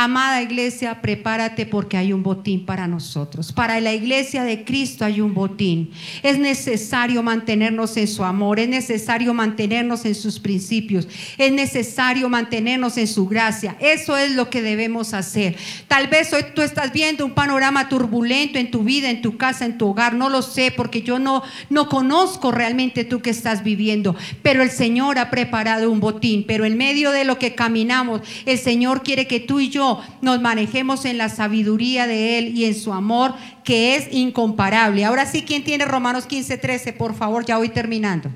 Amada 0.00 0.40
iglesia, 0.42 1.00
prepárate 1.02 1.66
porque 1.66 1.96
hay 1.96 2.12
un 2.12 2.22
botín 2.22 2.64
para 2.64 2.86
nosotros. 2.86 3.50
Para 3.50 3.80
la 3.80 3.92
iglesia 3.92 4.44
de 4.44 4.62
Cristo 4.64 5.04
hay 5.04 5.20
un 5.20 5.34
botín. 5.34 5.90
Es 6.22 6.38
necesario 6.38 7.20
mantenernos 7.24 7.96
en 7.96 8.06
su 8.06 8.22
amor, 8.22 8.60
es 8.60 8.68
necesario 8.68 9.34
mantenernos 9.34 10.04
en 10.04 10.14
sus 10.14 10.38
principios, 10.38 11.08
es 11.36 11.50
necesario 11.50 12.28
mantenernos 12.28 12.96
en 12.96 13.08
su 13.08 13.26
gracia. 13.26 13.76
Eso 13.80 14.16
es 14.16 14.36
lo 14.36 14.50
que 14.50 14.62
debemos 14.62 15.14
hacer. 15.14 15.56
Tal 15.88 16.06
vez 16.06 16.32
hoy 16.32 16.44
tú 16.54 16.62
estás 16.62 16.92
viendo 16.92 17.26
un 17.26 17.32
panorama 17.34 17.88
turbulento 17.88 18.60
en 18.60 18.70
tu 18.70 18.84
vida, 18.84 19.10
en 19.10 19.20
tu 19.20 19.36
casa, 19.36 19.66
en 19.66 19.78
tu 19.78 19.88
hogar. 19.88 20.14
No 20.14 20.28
lo 20.28 20.42
sé 20.42 20.70
porque 20.70 21.02
yo 21.02 21.18
no, 21.18 21.42
no 21.70 21.88
conozco 21.88 22.52
realmente 22.52 23.02
tú 23.02 23.20
que 23.20 23.30
estás 23.30 23.64
viviendo. 23.64 24.14
Pero 24.42 24.62
el 24.62 24.70
Señor 24.70 25.18
ha 25.18 25.28
preparado 25.28 25.90
un 25.90 25.98
botín. 25.98 26.44
Pero 26.46 26.64
en 26.64 26.76
medio 26.76 27.10
de 27.10 27.24
lo 27.24 27.40
que 27.40 27.56
caminamos, 27.56 28.20
el 28.46 28.58
Señor 28.58 29.02
quiere 29.02 29.26
que 29.26 29.40
tú 29.40 29.58
y 29.58 29.70
yo 29.70 29.87
no, 29.88 30.02
nos 30.20 30.40
manejemos 30.40 31.04
en 31.04 31.18
la 31.18 31.28
sabiduría 31.28 32.06
de 32.06 32.38
Él 32.38 32.56
y 32.56 32.64
en 32.64 32.74
su 32.74 32.92
amor, 32.92 33.34
que 33.64 33.96
es 33.96 34.12
incomparable. 34.12 35.04
Ahora 35.04 35.26
sí, 35.26 35.42
¿quién 35.42 35.64
tiene 35.64 35.84
Romanos 35.84 36.26
15, 36.26 36.58
13? 36.58 36.92
Por 36.92 37.14
favor, 37.14 37.44
ya 37.44 37.58
voy 37.58 37.68
terminando. 37.70 38.30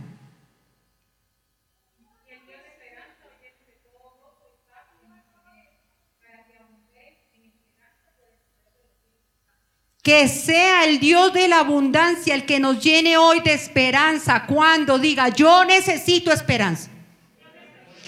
Que 10.03 10.27
sea 10.27 10.85
el 10.85 10.99
Dios 10.99 11.33
de 11.33 11.47
la 11.47 11.61
abundancia 11.61 12.35
el 12.35 12.45
que 12.45 12.59
nos 12.59 12.83
llene 12.83 13.17
hoy 13.17 13.38
de 13.38 13.53
esperanza 13.53 14.47
cuando 14.47 14.99
diga, 14.99 15.29
yo 15.29 15.65
necesito 15.65 16.33
esperanza. 16.33 16.91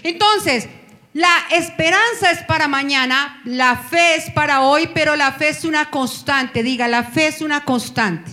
Entonces, 0.02 0.68
la 1.14 1.33
esperanza 1.53 2.33
es 2.33 2.42
para 2.42 2.66
mañana, 2.66 3.40
la 3.44 3.77
fe 3.77 4.16
es 4.16 4.33
para 4.33 4.62
hoy, 4.62 4.90
pero 4.92 5.14
la 5.14 5.31
fe 5.31 5.50
es 5.50 5.64
una 5.64 5.88
constante. 5.88 6.64
Diga, 6.64 6.88
la 6.88 7.05
fe 7.05 7.29
es 7.29 7.40
una 7.40 7.64
constante. 7.64 8.33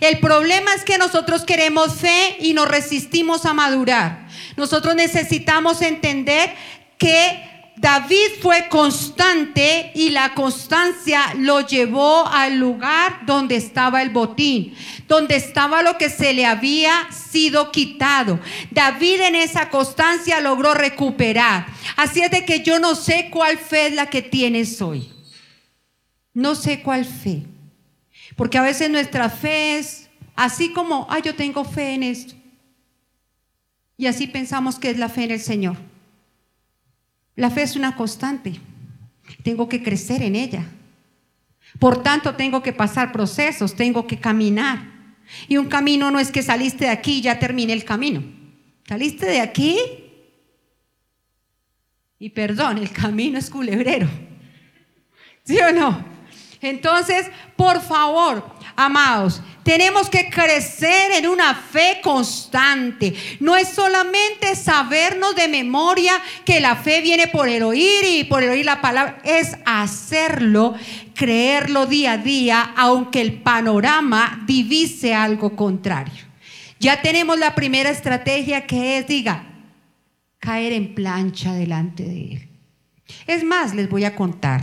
El 0.00 0.20
problema 0.20 0.72
es 0.72 0.84
que 0.84 0.96
nosotros 0.96 1.44
queremos 1.44 1.96
fe 1.96 2.38
y 2.40 2.54
nos 2.54 2.66
resistimos 2.66 3.44
a 3.44 3.52
madurar. 3.52 4.26
Nosotros 4.56 4.94
necesitamos 4.94 5.82
entender 5.82 6.54
que 6.96 7.49
David 7.80 8.42
fue 8.42 8.68
constante 8.68 9.90
y 9.94 10.10
la 10.10 10.34
constancia 10.34 11.32
lo 11.38 11.66
llevó 11.66 12.26
al 12.26 12.58
lugar 12.58 13.24
donde 13.24 13.56
estaba 13.56 14.02
el 14.02 14.10
botín, 14.10 14.74
donde 15.08 15.36
estaba 15.36 15.80
lo 15.82 15.96
que 15.96 16.10
se 16.10 16.34
le 16.34 16.44
había 16.44 17.10
sido 17.10 17.72
quitado. 17.72 18.38
David 18.70 19.22
en 19.22 19.34
esa 19.34 19.70
constancia 19.70 20.42
logró 20.42 20.74
recuperar. 20.74 21.68
Así 21.96 22.20
es 22.20 22.30
de 22.30 22.44
que 22.44 22.62
yo 22.62 22.78
no 22.80 22.94
sé 22.94 23.30
cuál 23.30 23.56
fe 23.56 23.86
es 23.86 23.94
la 23.94 24.10
que 24.10 24.20
tienes 24.20 24.82
hoy. 24.82 25.10
No 26.34 26.54
sé 26.56 26.82
cuál 26.82 27.06
fe. 27.06 27.44
Porque 28.36 28.58
a 28.58 28.62
veces 28.62 28.90
nuestra 28.90 29.30
fe 29.30 29.78
es 29.78 30.10
así 30.36 30.74
como, 30.74 31.06
ay, 31.08 31.22
yo 31.24 31.34
tengo 31.34 31.64
fe 31.64 31.94
en 31.94 32.02
esto. 32.02 32.34
Y 33.96 34.06
así 34.06 34.26
pensamos 34.26 34.78
que 34.78 34.90
es 34.90 34.98
la 34.98 35.08
fe 35.08 35.24
en 35.24 35.30
el 35.30 35.40
Señor. 35.40 35.89
La 37.40 37.48
fe 37.48 37.62
es 37.62 37.74
una 37.74 37.96
constante. 37.96 38.60
Tengo 39.42 39.66
que 39.66 39.82
crecer 39.82 40.20
en 40.20 40.36
ella. 40.36 40.66
Por 41.78 42.02
tanto, 42.02 42.34
tengo 42.34 42.62
que 42.62 42.74
pasar 42.74 43.12
procesos, 43.12 43.74
tengo 43.74 44.06
que 44.06 44.20
caminar. 44.20 44.84
Y 45.48 45.56
un 45.56 45.66
camino 45.66 46.10
no 46.10 46.20
es 46.20 46.30
que 46.30 46.42
saliste 46.42 46.84
de 46.84 46.90
aquí 46.90 47.12
y 47.12 47.22
ya 47.22 47.38
terminé 47.38 47.72
el 47.72 47.86
camino. 47.86 48.22
Saliste 48.86 49.24
de 49.24 49.40
aquí 49.40 49.78
y 52.18 52.28
perdón, 52.28 52.76
el 52.76 52.92
camino 52.92 53.38
es 53.38 53.48
culebrero. 53.48 54.10
¿Sí 55.44 55.58
o 55.60 55.72
no? 55.72 56.04
Entonces, 56.60 57.30
por 57.56 57.80
favor, 57.80 58.54
amados, 58.76 59.42
tenemos 59.62 60.08
que 60.08 60.30
crecer 60.30 61.12
en 61.12 61.28
una 61.28 61.54
fe 61.54 62.00
constante. 62.02 63.14
No 63.40 63.56
es 63.56 63.68
solamente 63.68 64.56
sabernos 64.56 65.36
de 65.36 65.48
memoria 65.48 66.14
que 66.44 66.60
la 66.60 66.76
fe 66.76 67.00
viene 67.00 67.26
por 67.26 67.48
el 67.48 67.62
oír 67.62 68.04
y 68.04 68.24
por 68.24 68.42
el 68.42 68.50
oír 68.50 68.64
la 68.64 68.80
palabra, 68.80 69.20
es 69.24 69.56
hacerlo, 69.64 70.74
creerlo 71.14 71.86
día 71.86 72.12
a 72.12 72.18
día, 72.18 72.72
aunque 72.76 73.20
el 73.20 73.42
panorama 73.42 74.42
divise 74.46 75.14
algo 75.14 75.54
contrario. 75.54 76.24
Ya 76.78 77.02
tenemos 77.02 77.38
la 77.38 77.54
primera 77.54 77.90
estrategia 77.90 78.66
que 78.66 78.98
es, 78.98 79.06
diga, 79.06 79.46
caer 80.38 80.72
en 80.72 80.94
plancha 80.94 81.52
delante 81.52 82.02
de 82.04 82.32
Él. 82.32 82.48
Es 83.26 83.44
más, 83.44 83.74
les 83.74 83.88
voy 83.88 84.04
a 84.04 84.16
contar. 84.16 84.62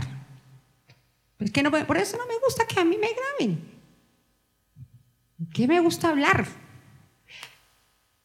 Por 1.38 1.96
eso 1.96 2.16
no 2.16 2.26
me 2.26 2.38
gusta 2.44 2.66
que 2.66 2.80
a 2.80 2.84
mí 2.84 2.96
me 3.00 3.08
graben. 3.12 3.77
¿Qué 5.52 5.68
me 5.68 5.80
gusta 5.80 6.08
hablar? 6.08 6.46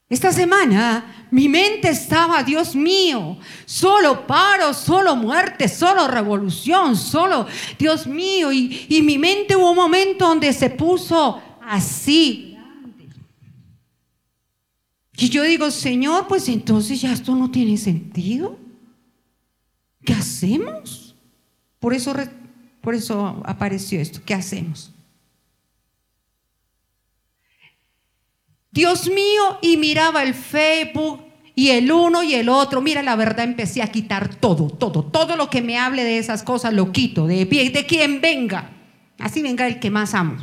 Esta 0.09 0.31
semana 0.31 1.27
mi 1.31 1.49
mente 1.49 1.89
estaba, 1.89 2.43
Dios 2.43 2.75
mío, 2.75 3.37
solo 3.65 4.27
paro, 4.27 4.73
solo 4.73 5.15
muerte, 5.15 5.67
solo 5.67 6.07
revolución, 6.07 6.95
solo, 6.95 7.47
Dios 7.79 8.05
mío, 8.05 8.51
y, 8.51 8.85
y 8.89 9.01
mi 9.01 9.17
mente 9.17 9.55
hubo 9.55 9.71
un 9.71 9.75
momento 9.75 10.27
donde 10.27 10.53
se 10.53 10.69
puso 10.69 11.41
así. 11.61 12.55
Y 15.17 15.29
yo 15.29 15.43
digo, 15.43 15.71
Señor, 15.71 16.27
pues 16.27 16.47
entonces 16.49 17.01
ya 17.01 17.13
esto 17.13 17.35
no 17.35 17.49
tiene 17.49 17.77
sentido. 17.77 18.57
¿Qué 20.05 20.13
hacemos? 20.13 21.15
Por 21.79 21.93
eso 21.93 22.13
por 22.81 22.93
eso 22.93 23.41
apareció 23.45 23.99
esto. 23.99 24.19
¿Qué 24.25 24.33
hacemos? 24.33 24.92
Dios 28.73 29.07
mío, 29.07 29.59
y 29.61 29.77
miraba 29.77 30.23
el 30.23 30.33
Facebook 30.33 31.21
y 31.55 31.69
el 31.69 31.91
uno 31.91 32.23
y 32.23 32.33
el 32.33 32.49
otro. 32.49 32.81
Mira, 32.81 33.03
la 33.03 33.15
verdad, 33.15 33.45
empecé 33.45 33.83
a 33.83 33.91
quitar 33.91 34.35
todo, 34.35 34.67
todo, 34.67 35.03
todo 35.03 35.35
lo 35.35 35.49
que 35.49 35.61
me 35.61 35.77
hable 35.77 36.03
de 36.03 36.17
esas 36.17 36.41
cosas 36.41 36.73
lo 36.73 36.91
quito, 36.91 37.27
de, 37.27 37.45
de 37.45 37.85
quien 37.85 38.19
venga. 38.19 38.71
Así 39.19 39.43
venga 39.43 39.67
el 39.67 39.79
que 39.79 39.91
más 39.91 40.15
amo. 40.15 40.37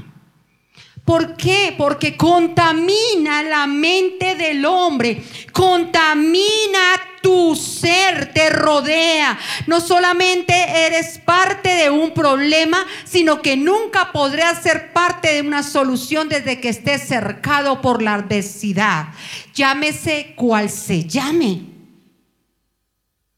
¿Por 1.04 1.36
qué? 1.36 1.74
Porque 1.76 2.16
contamina 2.16 3.42
la 3.42 3.66
mente 3.66 4.36
del 4.36 4.64
hombre, 4.64 5.24
contamina 5.52 6.78
tu 7.22 7.54
ser, 7.56 8.32
te 8.32 8.50
rodea. 8.50 9.38
No 9.66 9.80
solamente 9.80 10.52
eres 10.86 11.18
parte 11.18 11.68
de 11.68 11.90
un 11.90 12.12
problema, 12.12 12.86
sino 13.04 13.42
que 13.42 13.56
nunca 13.56 14.12
podrás 14.12 14.62
ser 14.62 14.92
parte 14.92 15.32
de 15.34 15.40
una 15.42 15.62
solución 15.62 16.28
desde 16.28 16.60
que 16.60 16.68
estés 16.68 17.02
cercado 17.02 17.80
por 17.80 18.02
la 18.02 18.14
adversidad. 18.14 19.08
Llámese 19.54 20.34
cual 20.36 20.70
se 20.70 21.04
llame. 21.04 21.62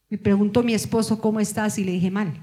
Me 0.09 0.17
preguntó 0.17 0.63
mi 0.63 0.73
esposo, 0.73 1.19
¿cómo 1.19 1.39
estás? 1.39 1.77
Y 1.77 1.83
le 1.83 1.93
dije, 1.93 2.11
mal. 2.11 2.33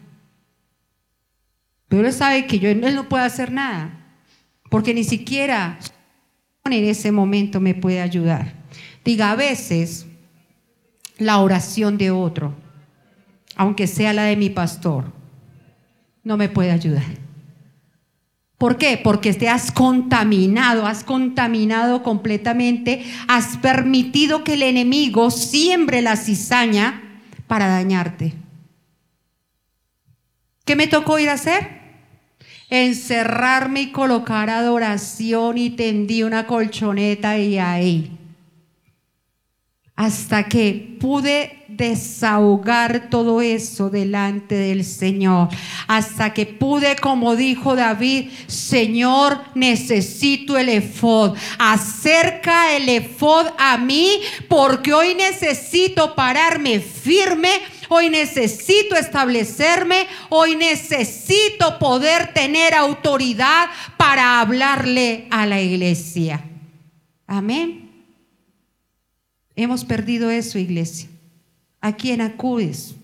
Pero 1.89 2.07
él 2.07 2.13
sabe 2.13 2.47
que 2.47 2.59
yo, 2.59 2.69
él 2.69 2.95
no 2.95 3.09
puede 3.09 3.25
hacer 3.25 3.51
nada 3.51 3.97
porque 4.71 4.95
ni 4.95 5.05
siquiera 5.05 5.79
en 6.65 6.85
ese 6.85 7.13
momento 7.13 7.61
me 7.61 7.75
puede 7.75 8.01
ayudar. 8.01 8.55
Diga, 9.05 9.33
a 9.33 9.37
veces 9.37 10.07
la 11.21 11.39
oración 11.39 11.97
de 11.97 12.11
otro, 12.11 12.55
aunque 13.55 13.87
sea 13.87 14.13
la 14.13 14.25
de 14.25 14.37
mi 14.37 14.51
pastor, 14.51 15.13
no 16.25 16.37
me 16.37 16.49
puede 16.49 16.73
ayudar. 16.73 17.05
¿Por 18.59 18.77
qué? 18.77 19.01
Porque 19.03 19.33
te 19.33 19.49
has 19.49 19.71
contaminado, 19.71 20.85
has 20.87 21.05
contaminado 21.05 22.03
completamente, 22.03 23.05
has 23.29 23.57
permitido 23.59 24.43
que 24.43 24.55
el 24.55 24.63
enemigo 24.63 25.31
siembre 25.31 26.03
la 26.03 26.17
cizaña 26.17 27.23
para 27.47 27.69
dañarte. 27.69 28.35
¿Qué 30.65 30.75
me 30.75 30.89
tocó 30.89 31.21
ir 31.21 31.29
a 31.29 31.35
hacer? 31.35 31.81
encerrarme 32.71 33.83
y 33.83 33.91
colocar 33.91 34.49
adoración 34.49 35.59
y 35.59 35.71
tendí 35.71 36.23
una 36.23 36.47
colchoneta 36.47 37.37
y 37.37 37.59
ahí. 37.59 38.20
Hasta 40.01 40.45
que 40.45 40.97
pude 40.99 41.63
desahogar 41.69 43.11
todo 43.11 43.43
eso 43.43 43.91
delante 43.91 44.55
del 44.55 44.83
Señor. 44.83 45.51
Hasta 45.89 46.33
que 46.33 46.47
pude, 46.47 46.97
como 46.97 47.37
dijo 47.37 47.77
David, 47.77 48.31
Señor, 48.47 49.43
necesito 49.55 50.57
el 50.57 50.71
efod. 50.71 51.37
Acerca 51.59 52.75
el 52.75 52.89
efod 52.89 53.49
a 53.59 53.77
mí 53.77 54.23
porque 54.49 54.95
hoy 54.95 55.15
necesito 55.15 56.15
pararme 56.15 56.81
firme 56.81 57.51
hoy 57.93 58.09
necesito 58.09 58.95
establecerme, 58.95 60.07
hoy 60.29 60.55
necesito 60.55 61.77
poder 61.81 62.33
tener 62.33 62.73
autoridad 62.73 63.69
para 63.97 64.41
hablarle 64.41 65.27
a 65.33 65.45
la 65.45 65.61
iglesia. 65.61 66.41
Amén. 67.27 67.90
Hemos 69.61 69.85
perdido 69.85 70.31
eso, 70.31 70.59
iglesia. 70.59 71.11
¿A 71.83 71.93
quién 71.93 72.23
acudes? 72.23 72.95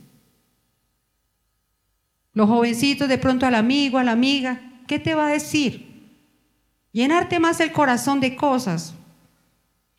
Los 2.32 2.48
jovencitos 2.48 3.10
de 3.10 3.18
pronto 3.18 3.44
al 3.44 3.54
amigo, 3.54 3.98
a 3.98 4.04
la 4.04 4.12
amiga, 4.12 4.62
¿qué 4.86 4.98
te 4.98 5.14
va 5.14 5.26
a 5.26 5.32
decir? 5.32 5.86
Llenarte 6.92 7.38
más 7.40 7.60
el 7.60 7.72
corazón 7.72 8.20
de 8.20 8.36
cosas. 8.36 8.94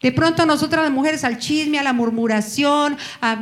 De 0.01 0.11
pronto 0.11 0.47
nosotras 0.47 0.83
las 0.83 0.91
mujeres 0.91 1.23
al 1.23 1.37
chisme, 1.37 1.77
a 1.77 1.83
la 1.83 1.93
murmuración, 1.93 2.97
a 3.21 3.39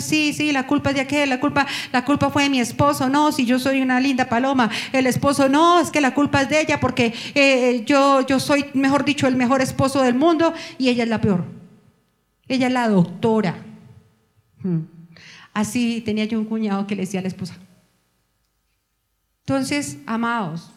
sí, 0.00 0.32
sí, 0.32 0.50
la 0.50 0.66
culpa 0.66 0.90
es 0.90 0.96
de 0.96 1.02
aquel, 1.02 1.30
la 1.30 1.38
culpa, 1.38 1.64
la 1.92 2.04
culpa 2.04 2.28
fue 2.28 2.42
de 2.42 2.50
mi 2.50 2.58
esposo, 2.58 3.08
no, 3.08 3.30
si 3.30 3.46
yo 3.46 3.60
soy 3.60 3.80
una 3.80 4.00
linda 4.00 4.28
paloma, 4.28 4.68
el 4.92 5.06
esposo 5.06 5.48
no, 5.48 5.78
es 5.78 5.92
que 5.92 6.00
la 6.00 6.12
culpa 6.12 6.42
es 6.42 6.48
de 6.48 6.60
ella 6.60 6.80
porque 6.80 7.14
eh, 7.36 7.84
yo, 7.86 8.26
yo 8.26 8.40
soy, 8.40 8.66
mejor 8.74 9.04
dicho, 9.04 9.28
el 9.28 9.36
mejor 9.36 9.62
esposo 9.62 10.02
del 10.02 10.16
mundo 10.16 10.54
y 10.76 10.88
ella 10.88 11.04
es 11.04 11.08
la 11.08 11.20
peor. 11.20 11.63
Ella 12.48 12.66
es 12.66 12.72
la 12.72 12.88
doctora. 12.88 13.56
Hmm. 14.62 14.80
Así 15.52 16.00
tenía 16.00 16.24
yo 16.24 16.38
un 16.38 16.46
cuñado 16.46 16.86
que 16.86 16.96
le 16.96 17.02
decía 17.02 17.20
a 17.20 17.22
la 17.22 17.28
esposa. 17.28 17.56
Entonces, 19.40 19.98
amados, 20.06 20.70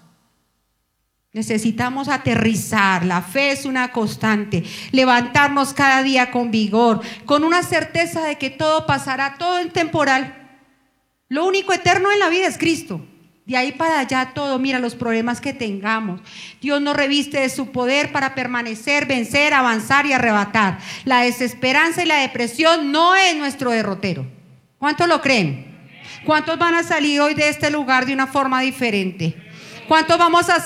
necesitamos 1.34 2.10
aterrizar. 2.10 3.06
La 3.06 3.21
fe 3.21 3.51
es 3.51 3.65
una 3.65 3.91
constante. 3.91 4.63
Levantarnos 4.91 5.73
cada 5.73 6.03
día 6.03 6.32
con 6.32 6.51
vigor, 6.51 7.01
con 7.25 7.43
una 7.43 7.63
certeza 7.63 8.23
de 8.23 8.38
que 8.38 8.49
todo 8.49 8.86
pasará, 8.86 9.38
todo 9.38 9.60
en 9.60 9.71
temporal. 9.71 10.62
Lo 11.30 11.45
único 11.45 11.73
eterno 11.73 12.12
en 12.12 12.19
la 12.19 12.30
vida 12.30 12.47
es 12.47 12.58
Cristo. 12.58 13.06
De 13.47 13.55
ahí 13.55 13.71
para 13.71 13.99
allá 13.99 14.31
todo, 14.33 14.60
mira 14.60 14.77
los 14.77 14.93
problemas 14.93 15.39
que 15.39 15.53
tengamos. 15.53 16.19
Dios 16.60 16.81
nos 16.81 16.97
reviste 16.97 17.39
de 17.39 17.47
su 17.47 17.71
poder 17.71 18.12
para 18.12 18.36
permanecer, 18.36 19.05
vencer, 19.05 19.53
avanzar 19.53 20.05
y 20.05 20.12
arrebatar. 20.12 20.79
La 21.05 21.21
desesperanza 21.21 22.03
y 22.03 22.07
la 22.07 22.17
depresión 22.17 22.91
no 22.91 23.15
es 23.15 23.38
nuestro 23.38 23.71
derrotero. 23.71 24.27
¿Cuántos 24.77 25.07
lo 25.07 25.21
creen? 25.21 25.77
¿Cuántos 26.25 26.60
van 26.60 26.75
a 26.75 26.83
salir 26.83 27.21
hoy 27.21 27.36
de 27.36 27.47
este 27.47 27.71
lugar 27.71 28.05
de 28.05 28.12
una 28.12 28.27
forma 28.27 28.60
diferente? 28.60 29.33
¿Cuántos 29.88 30.17
vamos 30.17 30.49
a, 30.49 30.60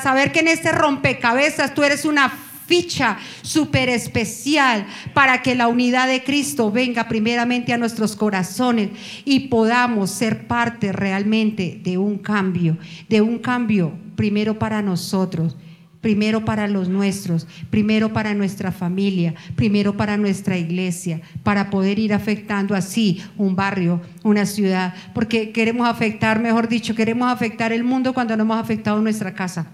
saber 0.00 0.32
que 0.32 0.40
en 0.40 0.48
este 0.48 0.72
rompecabezas 0.72 1.72
tú 1.72 1.84
eres 1.84 2.04
una 2.04 2.32
ficha 2.66 3.18
súper 3.42 3.88
especial 3.88 4.86
para 5.12 5.42
que 5.42 5.54
la 5.54 5.68
unidad 5.68 6.08
de 6.08 6.24
Cristo 6.24 6.70
venga 6.70 7.08
primeramente 7.08 7.72
a 7.72 7.78
nuestros 7.78 8.16
corazones 8.16 8.90
y 9.24 9.48
podamos 9.48 10.10
ser 10.10 10.46
parte 10.46 10.92
realmente 10.92 11.80
de 11.82 11.98
un 11.98 12.18
cambio, 12.18 12.78
de 13.08 13.20
un 13.20 13.38
cambio 13.38 13.92
primero 14.16 14.58
para 14.58 14.82
nosotros 14.82 15.56
primero 16.04 16.44
para 16.44 16.68
los 16.68 16.90
nuestros, 16.90 17.46
primero 17.70 18.12
para 18.12 18.34
nuestra 18.34 18.70
familia, 18.72 19.34
primero 19.56 19.96
para 19.96 20.18
nuestra 20.18 20.58
iglesia, 20.58 21.22
para 21.42 21.70
poder 21.70 21.98
ir 21.98 22.12
afectando 22.12 22.74
así 22.74 23.22
un 23.38 23.56
barrio, 23.56 24.02
una 24.22 24.44
ciudad, 24.44 24.92
porque 25.14 25.50
queremos 25.50 25.88
afectar, 25.88 26.40
mejor 26.40 26.68
dicho, 26.68 26.94
queremos 26.94 27.32
afectar 27.32 27.72
el 27.72 27.84
mundo 27.84 28.12
cuando 28.12 28.36
no 28.36 28.42
hemos 28.42 28.58
afectado 28.58 29.00
nuestra 29.00 29.32
casa. 29.32 29.66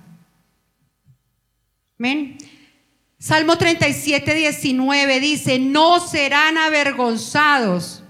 Amén. 1.98 2.38
Salmo 3.21 3.59
37, 3.59 4.35
19 4.35 5.21
dice, 5.21 5.59
no 5.59 6.01
serán 6.01 6.57
avergonzados 6.57 8.03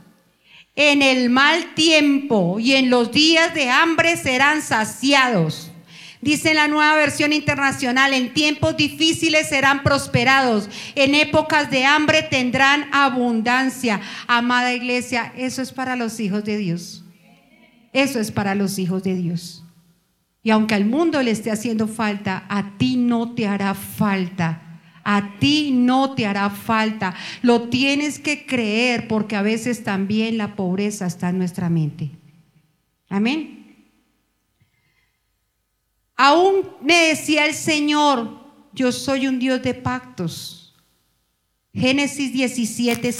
en 0.77 1.03
el 1.03 1.31
mal 1.31 1.75
tiempo 1.75 2.61
y 2.61 2.75
en 2.75 2.90
los 2.90 3.11
días 3.11 3.53
de 3.53 3.70
hambre 3.70 4.16
serán 4.16 4.62
saciados. 4.62 5.73
Dice 6.20 6.51
en 6.51 6.57
la 6.59 6.68
nueva 6.68 6.94
versión 6.94 7.33
internacional, 7.33 8.14
en 8.14 8.33
tiempos 8.33 8.77
difíciles 8.77 9.49
serán 9.49 9.83
prosperados, 9.83 10.70
en 10.94 11.16
épocas 11.16 11.73
de 11.73 11.85
hambre 11.85 12.23
tendrán 12.23 12.88
abundancia. 12.92 14.01
Amada 14.29 14.73
iglesia, 14.73 15.33
eso 15.37 15.61
es 15.61 15.73
para 15.73 15.96
los 15.96 16.20
hijos 16.20 16.44
de 16.44 16.57
Dios. 16.57 17.03
Eso 17.92 18.20
es 18.20 18.31
para 18.31 18.55
los 18.55 18.79
hijos 18.79 19.03
de 19.03 19.16
Dios. 19.16 19.64
Y 20.44 20.51
aunque 20.51 20.77
al 20.77 20.85
mundo 20.85 21.20
le 21.20 21.33
esté 21.33 21.51
haciendo 21.51 21.88
falta, 21.88 22.44
a 22.49 22.79
ti 22.79 22.96
no 22.96 23.35
te 23.35 23.49
hará 23.49 23.75
falta. 23.75 24.68
A 25.12 25.40
ti 25.40 25.73
no 25.73 26.14
te 26.14 26.25
hará 26.25 26.51
falta. 26.51 27.16
Lo 27.42 27.68
tienes 27.68 28.20
que 28.20 28.46
creer 28.46 29.09
porque 29.09 29.35
a 29.35 29.42
veces 29.42 29.83
también 29.83 30.38
la 30.38 30.55
pobreza 30.55 31.05
está 31.05 31.31
en 31.31 31.38
nuestra 31.38 31.68
mente. 31.68 32.12
Amén. 33.09 33.90
Aún 36.14 36.77
me 36.81 37.09
decía 37.09 37.46
el 37.46 37.55
Señor, 37.55 38.38
yo 38.73 38.92
soy 38.92 39.27
un 39.27 39.40
Dios 39.40 39.61
de 39.64 39.75
pactos. 39.75 40.77
Génesis 41.75 42.33
17. 42.33 43.12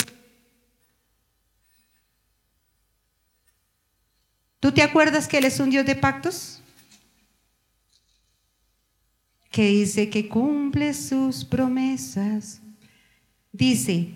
¿Tú 4.61 4.70
te 4.70 4.83
acuerdas 4.83 5.26
que 5.26 5.38
Él 5.38 5.44
es 5.44 5.59
un 5.59 5.70
Dios 5.70 5.85
de 5.85 5.96
pactos? 5.96 6.59
Que 9.50 9.68
dice 9.68 10.08
que 10.08 10.28
cumple 10.28 10.94
sus 10.94 11.44
promesas. 11.44 12.60
Dice, 13.52 14.08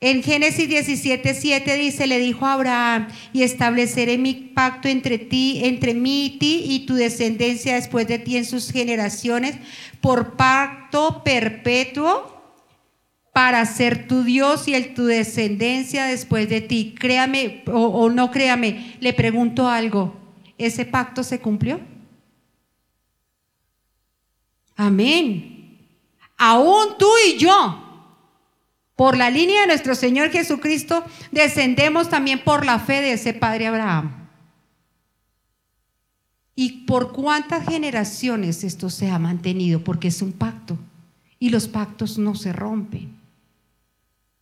en 0.00 0.22
Génesis 0.22 0.68
17, 0.68 1.34
7 1.34 1.74
dice, 1.76 2.06
le 2.06 2.18
dijo 2.18 2.44
a 2.44 2.52
Abraham, 2.52 3.08
y 3.32 3.42
estableceré 3.42 4.18
mi 4.18 4.34
pacto 4.34 4.88
entre 4.88 5.18
ti, 5.18 5.60
entre 5.64 5.94
mí 5.94 6.26
y 6.26 6.38
ti 6.38 6.64
y 6.64 6.86
tu 6.86 6.94
descendencia 6.94 7.74
después 7.76 8.06
de 8.06 8.18
ti 8.18 8.36
en 8.36 8.44
sus 8.44 8.70
generaciones, 8.70 9.56
por 10.02 10.36
pacto 10.36 11.22
perpetuo 11.24 12.34
para 13.32 13.64
ser 13.64 14.06
tu 14.06 14.22
Dios 14.22 14.68
y 14.68 14.74
el 14.74 14.92
tu 14.92 15.06
descendencia 15.06 16.04
después 16.04 16.48
de 16.50 16.60
ti. 16.60 16.94
Créame 16.98 17.62
o, 17.66 17.86
o 17.86 18.10
no 18.10 18.30
créame, 18.30 18.96
le 19.00 19.14
pregunto 19.14 19.68
algo, 19.68 20.14
¿ese 20.58 20.84
pacto 20.84 21.22
se 21.24 21.40
cumplió? 21.40 21.80
Amén. 24.76 25.80
Aún 26.36 26.98
tú 26.98 27.08
y 27.28 27.38
yo 27.38 27.82
por 28.96 29.16
la 29.16 29.28
línea 29.28 29.60
de 29.60 29.66
nuestro 29.66 29.94
Señor 29.94 30.30
Jesucristo, 30.30 31.04
descendemos 31.30 32.08
también 32.08 32.42
por 32.42 32.64
la 32.64 32.78
fe 32.78 33.02
de 33.02 33.12
ese 33.12 33.34
Padre 33.34 33.66
Abraham. 33.66 34.28
¿Y 36.54 36.86
por 36.86 37.12
cuántas 37.12 37.68
generaciones 37.68 38.64
esto 38.64 38.88
se 38.88 39.10
ha 39.10 39.18
mantenido? 39.18 39.84
Porque 39.84 40.08
es 40.08 40.22
un 40.22 40.32
pacto 40.32 40.78
y 41.38 41.50
los 41.50 41.68
pactos 41.68 42.16
no 42.16 42.34
se 42.34 42.54
rompen. 42.54 43.14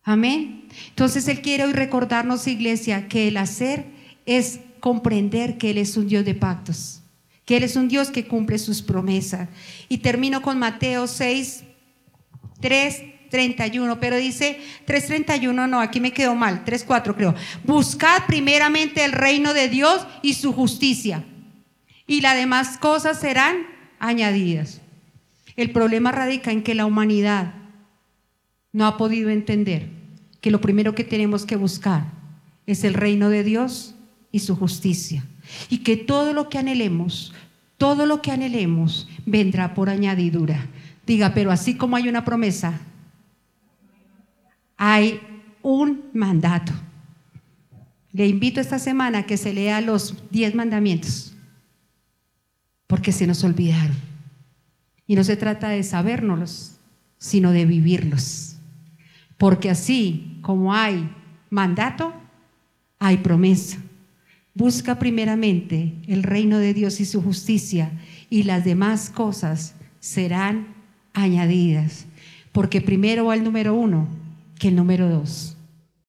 Amén. 0.01 0.69
Entonces 0.89 1.27
Él 1.27 1.41
quiere 1.41 1.65
hoy 1.65 1.73
recordarnos, 1.73 2.47
iglesia, 2.47 3.09
que 3.09 3.27
el 3.27 3.35
hacer 3.35 3.85
es 4.25 4.61
comprender 4.79 5.57
que 5.57 5.71
Él 5.71 5.77
es 5.79 5.97
un 5.97 6.07
Dios 6.07 6.23
de 6.23 6.35
pactos, 6.35 7.01
que 7.45 7.57
Él 7.57 7.63
es 7.63 7.75
un 7.75 7.87
Dios 7.87 8.09
que 8.09 8.27
cumple 8.27 8.57
sus 8.57 8.81
promesas. 8.81 9.49
Y 9.87 9.99
termino 9.99 10.41
con 10.41 10.59
Mateo 10.59 11.07
6, 11.07 11.63
3 12.59 13.03
31, 13.29 13.99
pero 13.99 14.15
dice 14.15 14.59
3.31, 14.87 15.67
no, 15.67 15.81
aquí 15.81 15.99
me 15.99 16.13
quedó 16.13 16.35
mal, 16.35 16.63
3.4 16.63 17.15
creo. 17.15 17.35
Buscad 17.65 18.23
primeramente 18.27 19.03
el 19.03 19.11
reino 19.11 19.53
de 19.53 19.67
Dios 19.67 20.07
y 20.21 20.35
su 20.35 20.53
justicia, 20.53 21.25
y 22.07 22.21
las 22.21 22.35
demás 22.35 22.77
cosas 22.77 23.19
serán 23.19 23.57
añadidas. 23.99 24.79
El 25.55 25.71
problema 25.71 26.11
radica 26.11 26.51
en 26.51 26.63
que 26.63 26.75
la 26.75 26.85
humanidad 26.85 27.53
no 28.71 28.85
ha 28.85 28.97
podido 28.97 29.29
entender 29.29 29.89
que 30.41 30.51
lo 30.51 30.61
primero 30.61 30.95
que 30.95 31.03
tenemos 31.03 31.45
que 31.45 31.55
buscar 31.55 32.05
es 32.67 32.83
el 32.83 32.93
reino 32.93 33.29
de 33.29 33.43
Dios 33.43 33.95
y 34.31 34.39
su 34.39 34.55
justicia. 34.55 35.25
Y 35.69 35.79
que 35.79 35.97
todo 35.97 36.33
lo 36.33 36.49
que 36.49 36.57
anhelemos, 36.57 37.33
todo 37.77 38.05
lo 38.05 38.21
que 38.21 38.31
anhelemos 38.31 39.07
vendrá 39.25 39.73
por 39.73 39.89
añadidura. 39.89 40.67
Diga, 41.05 41.33
pero 41.33 41.51
así 41.51 41.75
como 41.75 41.95
hay 41.95 42.09
una 42.09 42.25
promesa, 42.25 42.79
hay 44.77 45.19
un 45.61 46.05
mandato. 46.13 46.73
Le 48.11 48.27
invito 48.27 48.61
esta 48.61 48.79
semana 48.79 49.19
a 49.19 49.25
que 49.25 49.37
se 49.37 49.53
lea 49.53 49.81
los 49.81 50.29
diez 50.31 50.55
mandamientos, 50.55 51.35
porque 52.87 53.11
se 53.11 53.27
nos 53.27 53.43
olvidaron. 53.43 53.97
Y 55.07 55.15
no 55.15 55.23
se 55.23 55.35
trata 55.35 55.69
de 55.69 55.83
sabérnoslos, 55.83 56.77
sino 57.17 57.51
de 57.51 57.65
vivirlos. 57.65 58.55
Porque 59.37 59.69
así 59.69 60.39
como 60.41 60.73
hay 60.73 61.09
mandato, 61.49 62.13
hay 62.99 63.17
promesa. 63.17 63.77
Busca 64.55 64.97
primeramente 64.97 65.93
el 66.07 66.23
reino 66.23 66.59
de 66.59 66.73
Dios 66.73 67.01
y 67.01 67.05
su 67.05 67.21
justicia 67.21 67.91
y 68.29 68.43
las 68.43 68.63
demás 68.63 69.09
cosas 69.09 69.75
serán 69.99 70.67
añadidas. 71.13 72.05
Porque 72.53 72.79
primero 72.79 73.25
va 73.25 73.35
el 73.35 73.43
número 73.43 73.75
uno, 73.75 74.07
que 74.57 74.69
el 74.69 74.77
número 74.77 75.09
dos. 75.09 75.54